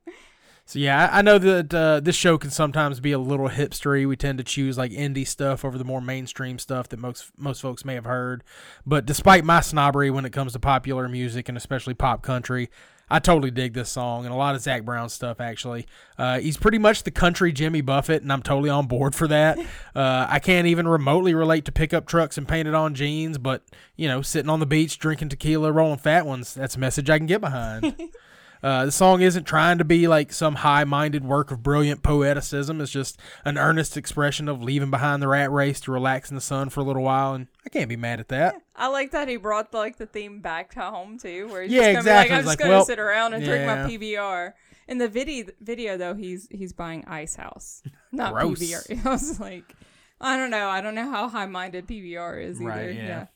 So 0.69 0.79
yeah, 0.79 1.09
I 1.11 1.23
know 1.23 1.39
that 1.39 1.73
uh, 1.73 2.01
this 2.01 2.15
show 2.15 2.37
can 2.37 2.51
sometimes 2.51 3.01
be 3.01 3.13
a 3.13 3.19
little 3.19 3.49
hipstery. 3.49 4.07
We 4.07 4.17
tend 4.17 4.37
to 4.37 4.45
choose 4.45 4.77
like 4.77 4.93
indie 4.93 5.27
stuff 5.27 5.65
over 5.65 5.79
the 5.79 5.85
more 5.85 6.03
mainstream 6.03 6.59
stuff 6.59 6.91
that 6.91 6.99
most 6.99 7.31
most 7.39 7.63
folks 7.63 7.87
may 7.87 7.95
have 7.95 8.05
heard. 8.05 8.45
But 8.85 9.07
despite 9.07 9.47
my 9.47 9.63
snobbery 9.63 10.11
when 10.11 10.27
it 10.27 10.33
comes 10.35 10.53
to 10.53 10.59
popular 10.59 11.09
music 11.09 11.49
and 11.49 11.57
especially 11.57 11.95
pop 11.95 12.21
country, 12.21 12.69
I 13.09 13.19
totally 13.19 13.51
dig 13.51 13.73
this 13.73 13.89
song 13.89 14.27
and 14.27 14.35
a 14.35 14.37
lot 14.37 14.55
of 14.55 14.61
Zac 14.61 14.85
Brown 14.85 15.09
stuff. 15.09 15.41
Actually, 15.41 15.87
uh, 16.19 16.39
he's 16.39 16.59
pretty 16.59 16.77
much 16.77 17.03
the 17.03 17.11
country 17.11 17.51
Jimmy 17.51 17.81
Buffett, 17.81 18.21
and 18.21 18.31
I'm 18.31 18.43
totally 18.43 18.69
on 18.69 18.87
board 18.89 19.15
for 19.15 19.27
that. 19.29 19.59
Uh, 19.97 20.29
I 20.29 20.39
can't 20.39 20.69
even 20.69 20.87
remotely 20.87 21.35
relate 21.35 21.65
to 21.65 21.73
pickup 21.73 22.07
trucks 22.07 22.39
and 22.39 22.47
painted 22.47 22.73
on 22.73 22.95
jeans, 22.95 23.37
but 23.37 23.65
you 23.97 24.07
know, 24.07 24.23
sitting 24.23 24.49
on 24.49 24.61
the 24.61 24.67
beach 24.67 25.01
drinking 25.01 25.31
tequila, 25.31 25.73
rolling 25.73 25.99
fat 25.99 26.25
ones—that's 26.25 26.77
a 26.77 26.79
message 26.79 27.11
I 27.11 27.19
can 27.19 27.27
get 27.27 27.41
behind. 27.41 27.97
Uh, 28.63 28.85
the 28.87 28.93
song 28.93 29.21
isn't 29.21 29.45
trying 29.45 29.79
to 29.79 29.85
be 29.85 30.09
like 30.09 30.33
some 30.33 30.57
high 30.57 30.85
minded 30.85 31.25
work 31.25 31.51
of 31.51 31.63
brilliant 31.63 32.03
poeticism. 32.03 32.81
It's 32.81 32.91
just 32.91 33.19
an 33.45 33.57
earnest 33.59 33.97
expression 33.97 34.49
of 34.49 34.63
leaving 34.63 34.91
behind 34.91 35.23
the 35.23 35.29
rat 35.29 35.51
race 35.53 35.81
to 35.81 35.93
relax 35.93 36.31
in 36.31 36.35
the 36.35 36.41
sun 36.41 36.69
for 36.69 36.81
a 36.81 36.85
little 36.85 37.03
while, 37.03 37.35
and 37.35 37.47
I 37.65 37.69
can't 37.69 37.89
be 37.89 37.97
mad 37.97 38.21
at 38.21 38.29
that. 38.29 38.57
I 38.75 38.89
like 38.89 39.11
that 39.13 39.29
he 39.29 39.37
brought 39.37 39.73
like 39.73 39.97
the 39.97 40.07
theme 40.07 40.41
back 40.41 40.71
to 40.75 40.81
home 40.81 41.19
too, 41.19 41.49
where 41.49 41.63
he's 41.63 41.73
Yeah, 41.73 41.93
just 41.93 41.99
exactly. 41.99 42.11
be 42.11 42.11
like, 42.11 42.31
I'm 42.31 42.39
just 42.39 42.47
like, 42.47 42.59
gonna 42.59 42.71
well, 42.71 42.85
sit 42.85 42.99
around 42.99 43.35
and 43.35 43.45
drink 43.45 43.67
my. 43.67 43.77
PBR. 43.77 44.53
In 44.89 44.99
the 44.99 45.09
video, 45.09 45.47
video 45.61 45.97
though, 45.97 46.15
he's 46.15 46.49
he's 46.51 46.73
buying 46.73 47.05
Icehouse, 47.07 47.83
not. 48.13 48.35
PBR. 48.35 49.05
I 49.07 49.11
was 49.11 49.39
like, 49.39 49.75
I 50.21 50.37
don't 50.37 50.51
know, 50.51 50.69
I 50.69 50.81
don't 50.81 50.95
know 50.95 51.11
how 51.11 51.29
high 51.29 51.47
minded 51.47 51.87
PBR 51.87 52.43
is 52.43 52.61
either. 52.61 52.69
Right, 52.71 52.95
yeah. 52.95 53.27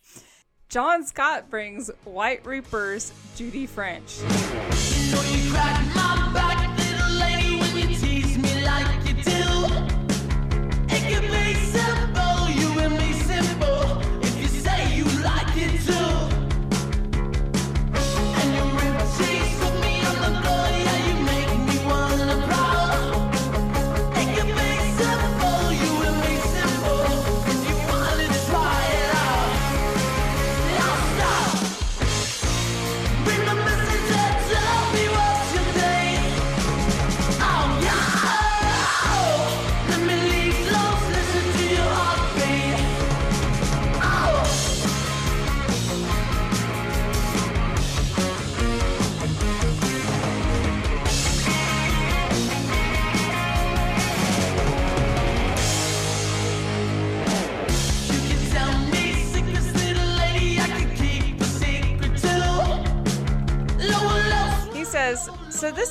John 0.73 1.05
Scott 1.05 1.51
brings 1.51 1.91
White 2.05 2.47
Reaper's 2.47 3.13
Judy 3.37 3.67
French. 3.67 4.21
You 4.21 5.13
know 5.13 5.21
you 5.21 6.42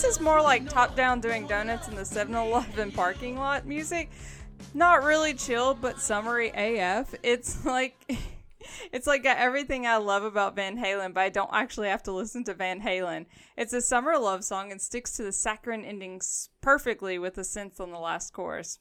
this 0.01 0.15
is 0.15 0.19
more 0.19 0.41
like 0.41 0.67
top 0.67 0.95
down 0.95 1.21
doing 1.21 1.45
donuts 1.45 1.87
in 1.87 1.93
the 1.93 2.03
7 2.03 2.33
Eleven 2.33 2.91
parking 2.91 3.37
lot 3.37 3.67
music. 3.67 4.09
Not 4.73 5.03
really 5.03 5.35
chill, 5.35 5.75
but 5.75 6.01
summery 6.01 6.49
AF. 6.55 7.13
It's 7.21 7.63
like. 7.65 7.95
It's 8.91 9.07
like 9.07 9.23
got 9.23 9.37
everything 9.37 9.87
I 9.87 9.97
love 9.97 10.23
about 10.23 10.55
Van 10.55 10.77
Halen, 10.77 11.15
but 11.15 11.21
I 11.21 11.29
don't 11.29 11.49
actually 11.51 11.89
have 11.89 12.03
to 12.03 12.11
listen 12.11 12.43
to 12.43 12.53
Van 12.53 12.79
Halen. 12.79 13.25
It's 13.57 13.73
a 13.73 13.81
summer 13.81 14.17
love 14.19 14.43
song 14.43 14.71
and 14.71 14.79
sticks 14.79 15.13
to 15.13 15.23
the 15.23 15.31
saccharine 15.31 15.83
endings 15.83 16.49
perfectly 16.61 17.17
with 17.17 17.33
the 17.33 17.41
synth 17.41 17.79
on 17.79 17.91
the 17.91 17.97
last 17.97 18.33
chorus. 18.33 18.77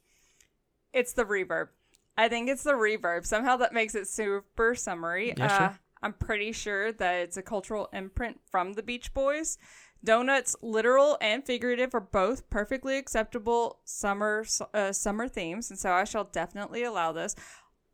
It's 0.92 1.14
the 1.14 1.24
reverb. 1.24 1.68
I 2.16 2.28
think 2.28 2.50
it's 2.50 2.62
the 2.62 2.72
reverb. 2.72 3.26
Somehow 3.26 3.56
that 3.56 3.72
makes 3.72 3.94
it 3.94 4.06
super 4.06 4.74
summery. 4.74 5.34
Yeah, 5.36 5.58
sure. 5.58 5.66
Uh, 5.66 5.72
I'm 6.02 6.12
pretty 6.12 6.52
sure 6.52 6.92
that 6.92 7.14
it's 7.20 7.36
a 7.38 7.42
cultural 7.42 7.88
imprint 7.92 8.40
from 8.50 8.74
the 8.74 8.82
Beach 8.82 9.12
Boys. 9.14 9.58
Donuts, 10.02 10.56
literal 10.62 11.18
and 11.20 11.44
figurative, 11.44 11.94
are 11.94 12.00
both 12.00 12.48
perfectly 12.50 12.96
acceptable 12.96 13.80
summer 13.84 14.44
uh, 14.72 14.92
summer 14.92 15.28
themes, 15.28 15.70
and 15.70 15.78
so 15.78 15.92
I 15.92 16.04
shall 16.04 16.24
definitely 16.24 16.82
allow 16.84 17.12
this. 17.12 17.34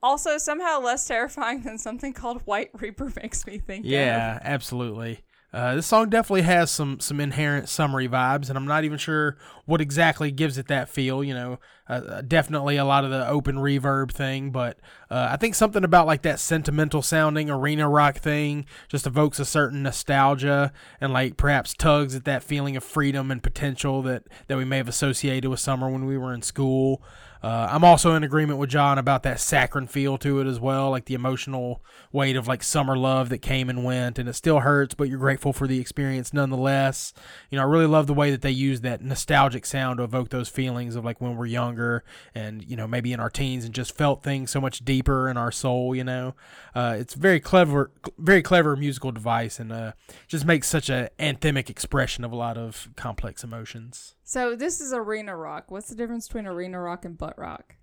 Also, 0.03 0.39
somehow 0.39 0.79
less 0.81 1.07
terrifying 1.07 1.63
than 1.63 1.79
something 1.79 2.13
called 2.13 2.43
White 2.43 2.71
Reaper 2.75 3.13
makes 3.23 3.47
me 3.47 3.59
think. 3.59 3.85
of. 3.85 3.91
Yeah, 3.91 4.39
absolutely. 4.43 5.21
Uh, 5.57 5.77
this 5.77 5.87
song 5.87 6.11
definitely 6.11 6.43
has 6.43 6.71
some 6.71 7.01
some 7.01 7.19
inherent 7.19 7.67
summery 7.67 8.07
vibes, 8.07 8.51
and 8.51 8.59
I'm 8.59 8.67
not 8.67 8.85
even 8.85 8.99
sure 8.99 9.39
what 9.65 9.81
exactly 9.81 10.31
gives 10.31 10.59
it 10.59 10.67
that 10.67 10.91
feel. 10.91 11.25
You 11.25 11.33
know, 11.33 11.59
uh, 11.89 12.21
definitely 12.21 12.77
a 12.77 12.85
lot 12.85 13.05
of 13.05 13.11
the 13.11 13.27
open 13.27 13.57
reverb 13.57 14.13
thing, 14.13 14.51
but 14.51 14.79
uh, 15.11 15.29
I 15.31 15.39
think 15.39 15.55
something 15.55 15.83
about 15.83 16.07
like 16.07 16.21
that 16.23 16.41
sentimental 16.41 17.01
sounding 17.01 17.49
arena 17.49 17.89
rock 17.89 18.19
thing 18.19 18.67
just 18.89 19.07
evokes 19.07 19.39
a 19.39 19.47
certain 19.47 19.83
nostalgia 19.83 20.75
and 21.01 21.15
like 21.15 21.39
perhaps 21.39 21.73
tugs 21.73 22.15
at 22.15 22.27
that 22.27 22.43
feeling 22.43 22.77
of 22.77 22.85
freedom 22.85 23.31
and 23.31 23.43
potential 23.43 24.03
that 24.03 24.25
that 24.49 24.59
we 24.59 24.67
may 24.67 24.77
have 24.77 24.89
associated 24.89 25.49
with 25.49 25.59
summer 25.59 25.89
when 25.89 26.05
we 26.05 26.19
were 26.19 26.35
in 26.35 26.43
school. 26.43 27.03
Uh, 27.43 27.69
I'm 27.71 27.85
also 27.85 28.15
in 28.15 28.25
agreement 28.25 28.59
with 28.59 28.71
John 28.71 28.99
about 28.99 29.23
that 29.25 29.41
saccharine 29.41 29.87
feel 29.87 30.19
to 30.19 30.41
it 30.41 30.47
as 30.47 30.59
well, 30.59 30.91
like 30.91 31.05
the 31.05 31.15
emotional 31.15 31.83
weight 32.13 32.37
of 32.37 32.49
like 32.49 32.63
summer 32.63 32.97
love 32.97 33.29
that 33.29 33.39
came 33.39 33.69
and 33.69 33.85
went, 33.85 34.19
and 34.19 34.29
it 34.29 34.33
still 34.35 34.61
hurts, 34.61 34.95
but 34.95 35.09
you're 35.09 35.19
grateful 35.19 35.53
for 35.53 35.67
the 35.67 35.79
experience 35.79 36.33
nonetheless. 36.33 37.13
You 37.51 37.57
know, 37.57 37.63
I 37.63 37.67
really 37.67 37.87
love 37.87 38.07
the 38.07 38.15
way 38.15 38.31
that 38.31 38.43
they 38.43 38.51
use 38.51 38.81
that 38.81 39.03
nostalgic 39.03 39.65
sound 39.67 39.99
to 39.99 40.05
evoke 40.05 40.31
those 40.31 40.49
feelings 40.49 40.97
of 40.97 41.05
like 41.05 41.21
when 41.21 41.37
we're 41.37 41.47
younger 41.47 42.05
and 42.35 42.65
you 42.65 42.77
know 42.77 42.89
maybe 42.89 43.13
in 43.13 43.21
our 43.21 43.31
teens 43.31 43.65
and 43.65 43.75
just 43.75 43.97
felt 43.97 44.23
things 44.23 44.51
so 44.51 44.61
much 44.61 44.85
deeper 44.85 45.29
in 45.29 45.37
our 45.37 45.53
soul. 45.53 45.95
You 45.95 46.05
know, 46.05 46.35
uh, 46.75 46.97
it's 46.99 47.15
very 47.15 47.39
clever, 47.39 47.93
very 48.19 48.43
clever 48.43 48.77
musical 48.77 49.13
device, 49.13 49.61
and 49.61 49.73
uh, 49.73 49.93
just 50.27 50.45
makes 50.45 50.69
such 50.69 50.91
a 50.91 51.11
anthemic 51.19 51.71
expression 51.71 52.25
of 52.25 52.33
a 52.33 52.37
lot 52.37 52.59
of 52.59 52.89
complex 52.97 53.45
emotions. 53.45 54.16
So 54.29 54.57
this 54.57 54.81
is 54.81 54.93
arena 54.93 55.37
rock. 55.37 55.71
What's 55.71 55.89
the 55.89 55.95
difference 55.95 56.27
between 56.27 56.47
arena 56.47 56.81
rock 56.81 57.05
and 57.05 57.17
butt 57.17 57.39
rock? 57.39 57.77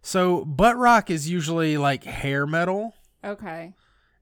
So 0.00 0.44
butt 0.44 0.76
rock 0.76 1.10
is 1.10 1.28
usually 1.28 1.76
like 1.76 2.04
hair 2.04 2.46
metal, 2.46 2.94
Okay. 3.24 3.74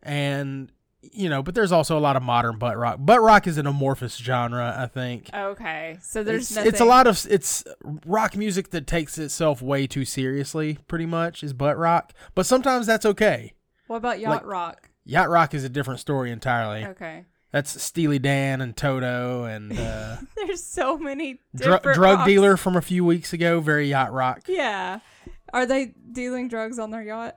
and 0.02 0.72
you 1.02 1.28
know, 1.28 1.42
but 1.42 1.54
there's 1.54 1.70
also 1.70 1.98
a 1.98 2.00
lot 2.00 2.16
of 2.16 2.22
modern 2.22 2.58
butt 2.58 2.78
rock. 2.78 2.96
Butt 2.98 3.20
rock 3.20 3.46
is 3.46 3.58
an 3.58 3.66
amorphous 3.66 4.16
genre, 4.16 4.74
I 4.78 4.86
think. 4.86 5.28
Okay. 5.34 5.98
So 6.00 6.24
there's 6.24 6.44
it's, 6.44 6.56
nothing. 6.56 6.68
it's 6.70 6.80
a 6.80 6.86
lot 6.86 7.06
of 7.06 7.26
it's 7.28 7.62
rock 8.06 8.34
music 8.38 8.70
that 8.70 8.86
takes 8.86 9.18
itself 9.18 9.60
way 9.60 9.86
too 9.86 10.06
seriously. 10.06 10.78
Pretty 10.88 11.04
much 11.04 11.42
is 11.44 11.52
butt 11.52 11.76
rock, 11.76 12.14
but 12.34 12.46
sometimes 12.46 12.86
that's 12.86 13.04
okay. 13.04 13.52
What 13.86 13.96
about 13.96 14.18
yacht 14.18 14.30
like- 14.30 14.46
rock? 14.46 14.88
Yacht 15.04 15.28
rock 15.28 15.52
is 15.52 15.62
a 15.64 15.68
different 15.68 16.00
story 16.00 16.30
entirely. 16.30 16.86
Okay. 16.86 17.26
That's 17.54 17.80
Steely 17.80 18.18
Dan 18.18 18.60
and 18.60 18.76
Toto 18.76 19.44
and 19.44 19.78
uh, 19.78 20.16
There's 20.36 20.64
so 20.64 20.98
many 20.98 21.38
dr- 21.54 21.84
drug 21.84 22.18
rocks. 22.18 22.26
dealer 22.26 22.56
from 22.56 22.76
a 22.76 22.82
few 22.82 23.04
weeks 23.04 23.32
ago. 23.32 23.60
Very 23.60 23.88
yacht 23.90 24.12
rock. 24.12 24.40
Yeah. 24.48 24.98
Are 25.52 25.64
they 25.64 25.94
dealing 26.10 26.48
drugs 26.48 26.80
on 26.80 26.90
their 26.90 27.04
yacht? 27.04 27.36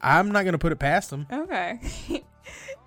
I'm 0.00 0.32
not 0.32 0.46
gonna 0.46 0.56
put 0.56 0.72
it 0.72 0.78
past 0.78 1.10
them. 1.10 1.26
Okay. 1.30 1.78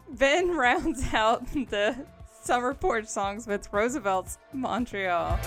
ben 0.10 0.58
rounds 0.58 1.14
out 1.14 1.46
the 1.54 2.04
summer 2.42 2.74
porch 2.74 3.06
songs 3.06 3.46
with 3.46 3.72
Roosevelt's 3.72 4.40
Montreal. 4.52 5.38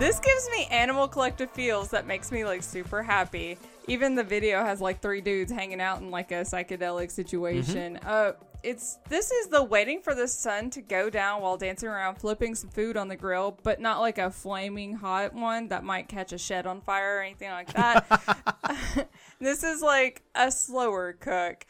This 0.00 0.18
gives 0.18 0.48
me 0.48 0.64
animal 0.70 1.06
collective 1.06 1.50
feels 1.50 1.90
that 1.90 2.06
makes 2.06 2.32
me 2.32 2.42
like 2.46 2.62
super 2.62 3.02
happy. 3.02 3.58
Even 3.86 4.14
the 4.14 4.24
video 4.24 4.64
has 4.64 4.80
like 4.80 5.02
three 5.02 5.20
dudes 5.20 5.52
hanging 5.52 5.78
out 5.78 6.00
in 6.00 6.10
like 6.10 6.32
a 6.32 6.36
psychedelic 6.36 7.10
situation. 7.10 7.98
Uh 7.98 8.32
it's 8.62 8.98
this 9.10 9.30
is 9.30 9.48
the 9.48 9.62
waiting 9.62 10.00
for 10.00 10.14
the 10.14 10.26
sun 10.26 10.70
to 10.70 10.80
go 10.80 11.10
down 11.10 11.42
while 11.42 11.58
dancing 11.58 11.90
around 11.90 12.14
flipping 12.14 12.54
some 12.54 12.70
food 12.70 12.96
on 12.96 13.08
the 13.08 13.14
grill, 13.16 13.58
but 13.62 13.78
not 13.78 14.00
like 14.00 14.16
a 14.16 14.30
flaming 14.30 14.94
hot 14.94 15.34
one 15.34 15.68
that 15.68 15.84
might 15.84 16.08
catch 16.08 16.32
a 16.32 16.38
shed 16.38 16.66
on 16.66 16.80
fire 16.80 17.18
or 17.18 17.20
anything 17.20 17.50
like 17.50 17.70
that. 17.74 19.06
this 19.38 19.62
is 19.62 19.82
like 19.82 20.22
a 20.34 20.50
slower 20.50 21.12
cook. 21.12 21.66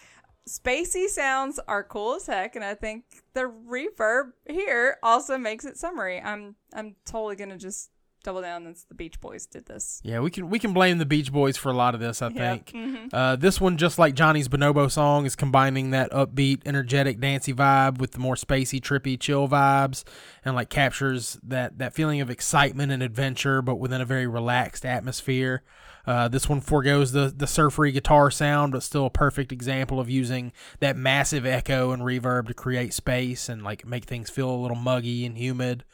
Spacey 0.48 1.08
sounds 1.08 1.58
are 1.66 1.82
cool 1.82 2.14
as 2.14 2.26
heck, 2.26 2.54
and 2.54 2.64
I 2.64 2.74
think 2.74 3.06
the 3.34 3.52
reverb 3.68 4.34
here 4.48 4.98
also 5.02 5.36
makes 5.36 5.64
it 5.64 5.76
summery. 5.76 6.20
I'm 6.20 6.54
I'm 6.72 6.94
totally 7.04 7.34
gonna 7.34 7.58
just 7.58 7.90
double 8.22 8.42
down. 8.42 8.64
That's 8.64 8.84
the 8.84 8.94
Beach 8.94 9.20
Boys 9.20 9.46
did 9.46 9.66
this. 9.66 10.00
Yeah, 10.04 10.20
we 10.20 10.30
can 10.30 10.50
we 10.50 10.58
can 10.58 10.72
blame 10.72 10.98
the 10.98 11.06
Beach 11.06 11.32
Boys 11.32 11.56
for 11.56 11.70
a 11.70 11.74
lot 11.74 11.94
of 11.94 12.00
this. 12.00 12.22
I 12.22 12.30
think 12.30 12.74
uh, 13.12 13.36
this 13.36 13.60
one, 13.60 13.76
just 13.76 13.98
like 13.98 14.14
Johnny's 14.14 14.48
Bonobo 14.48 14.90
song, 14.90 15.26
is 15.26 15.36
combining 15.36 15.90
that 15.90 16.10
upbeat, 16.10 16.62
energetic, 16.66 17.20
dancey 17.20 17.52
vibe 17.52 17.98
with 17.98 18.12
the 18.12 18.18
more 18.18 18.34
spacey, 18.34 18.80
trippy, 18.80 19.18
chill 19.18 19.48
vibes, 19.48 20.04
and 20.44 20.54
like 20.54 20.70
captures 20.70 21.38
that 21.42 21.78
that 21.78 21.94
feeling 21.94 22.20
of 22.20 22.30
excitement 22.30 22.92
and 22.92 23.02
adventure, 23.02 23.62
but 23.62 23.76
within 23.76 24.00
a 24.00 24.06
very 24.06 24.26
relaxed 24.26 24.84
atmosphere. 24.84 25.62
Uh, 26.06 26.28
this 26.28 26.48
one 26.48 26.60
foregoes 26.60 27.12
the 27.12 27.32
the 27.34 27.46
surfery 27.46 27.92
guitar 27.92 28.30
sound, 28.30 28.72
but 28.72 28.82
still 28.82 29.06
a 29.06 29.10
perfect 29.10 29.52
example 29.52 30.00
of 30.00 30.08
using 30.08 30.52
that 30.80 30.96
massive 30.96 31.44
echo 31.44 31.92
and 31.92 32.02
reverb 32.02 32.48
to 32.48 32.54
create 32.54 32.94
space 32.94 33.48
and 33.48 33.62
like 33.62 33.86
make 33.86 34.04
things 34.04 34.30
feel 34.30 34.50
a 34.50 34.56
little 34.56 34.76
muggy 34.76 35.26
and 35.26 35.36
humid. 35.36 35.84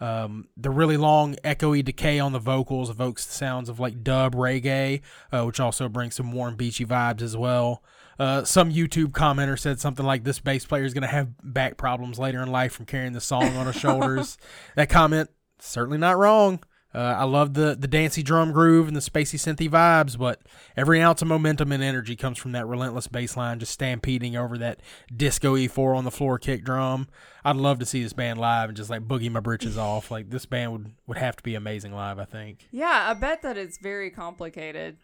Um, 0.00 0.48
the 0.56 0.70
really 0.70 0.96
long 0.96 1.34
echoey 1.44 1.84
decay 1.84 2.18
on 2.18 2.32
the 2.32 2.38
vocals 2.38 2.88
evokes 2.88 3.26
the 3.26 3.32
sounds 3.32 3.68
of 3.68 3.78
like 3.78 4.02
dub 4.02 4.34
reggae, 4.34 5.02
uh, 5.30 5.44
which 5.44 5.60
also 5.60 5.88
brings 5.88 6.14
some 6.14 6.32
warm 6.32 6.56
beachy 6.56 6.86
vibes 6.86 7.22
as 7.22 7.36
well. 7.36 7.82
Uh, 8.18 8.44
some 8.44 8.70
YouTube 8.70 9.12
commenter 9.12 9.58
said 9.58 9.80
something 9.80 10.04
like 10.04 10.24
this 10.24 10.40
bass 10.40 10.66
player 10.66 10.84
is 10.84 10.92
going 10.92 11.02
to 11.02 11.08
have 11.08 11.28
back 11.42 11.76
problems 11.76 12.18
later 12.18 12.42
in 12.42 12.50
life 12.50 12.72
from 12.72 12.86
carrying 12.86 13.12
the 13.12 13.20
song 13.20 13.56
on 13.56 13.66
his 13.66 13.76
shoulders. 13.76 14.36
that 14.76 14.88
comment 14.88 15.30
certainly 15.58 15.98
not 15.98 16.18
wrong. 16.18 16.60
Uh, 16.92 16.98
I 17.18 17.24
love 17.24 17.54
the 17.54 17.76
the 17.78 17.86
dancey 17.86 18.22
drum 18.22 18.50
groove 18.50 18.88
and 18.88 18.96
the 18.96 19.00
spacey 19.00 19.38
synthy 19.38 19.70
vibes, 19.70 20.18
but 20.18 20.40
every 20.76 21.00
ounce 21.00 21.22
of 21.22 21.28
momentum 21.28 21.70
and 21.70 21.82
energy 21.82 22.16
comes 22.16 22.36
from 22.36 22.50
that 22.52 22.66
relentless 22.66 23.06
bass 23.06 23.36
line 23.36 23.60
just 23.60 23.72
stampeding 23.72 24.36
over 24.36 24.58
that 24.58 24.80
disco 25.14 25.54
E4 25.54 25.96
on 25.96 26.04
the 26.04 26.10
floor 26.10 26.38
kick 26.38 26.64
drum. 26.64 27.06
I'd 27.44 27.56
love 27.56 27.78
to 27.78 27.86
see 27.86 28.02
this 28.02 28.12
band 28.12 28.40
live 28.40 28.68
and 28.70 28.76
just 28.76 28.90
like 28.90 29.02
boogie 29.06 29.30
my 29.30 29.38
britches 29.40 29.78
off. 29.78 30.10
Like 30.10 30.30
this 30.30 30.46
band 30.46 30.72
would 30.72 30.92
would 31.06 31.18
have 31.18 31.36
to 31.36 31.42
be 31.44 31.54
amazing 31.54 31.92
live. 31.94 32.18
I 32.18 32.24
think. 32.24 32.66
Yeah, 32.72 33.06
I 33.08 33.14
bet 33.14 33.42
that 33.42 33.56
it's 33.56 33.78
very 33.78 34.10
complicated. 34.10 34.96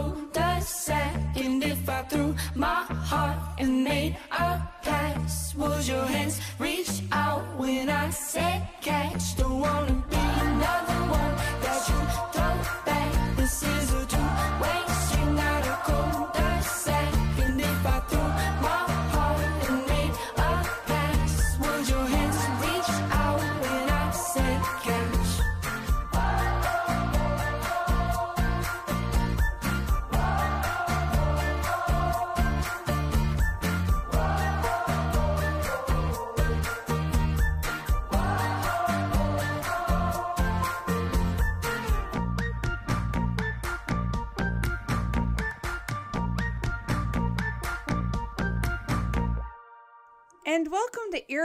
hold 0.00 0.36
a 0.36 0.60
second 0.60 1.62
if 1.62 1.88
I 1.88 2.02
threw 2.10 2.34
my 2.54 2.82
heart 3.10 3.38
and 3.58 3.84
made 3.84 4.16
a 4.30 4.49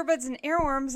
earbuds 0.06 0.26
and 0.26 0.42
earworms 0.44 0.96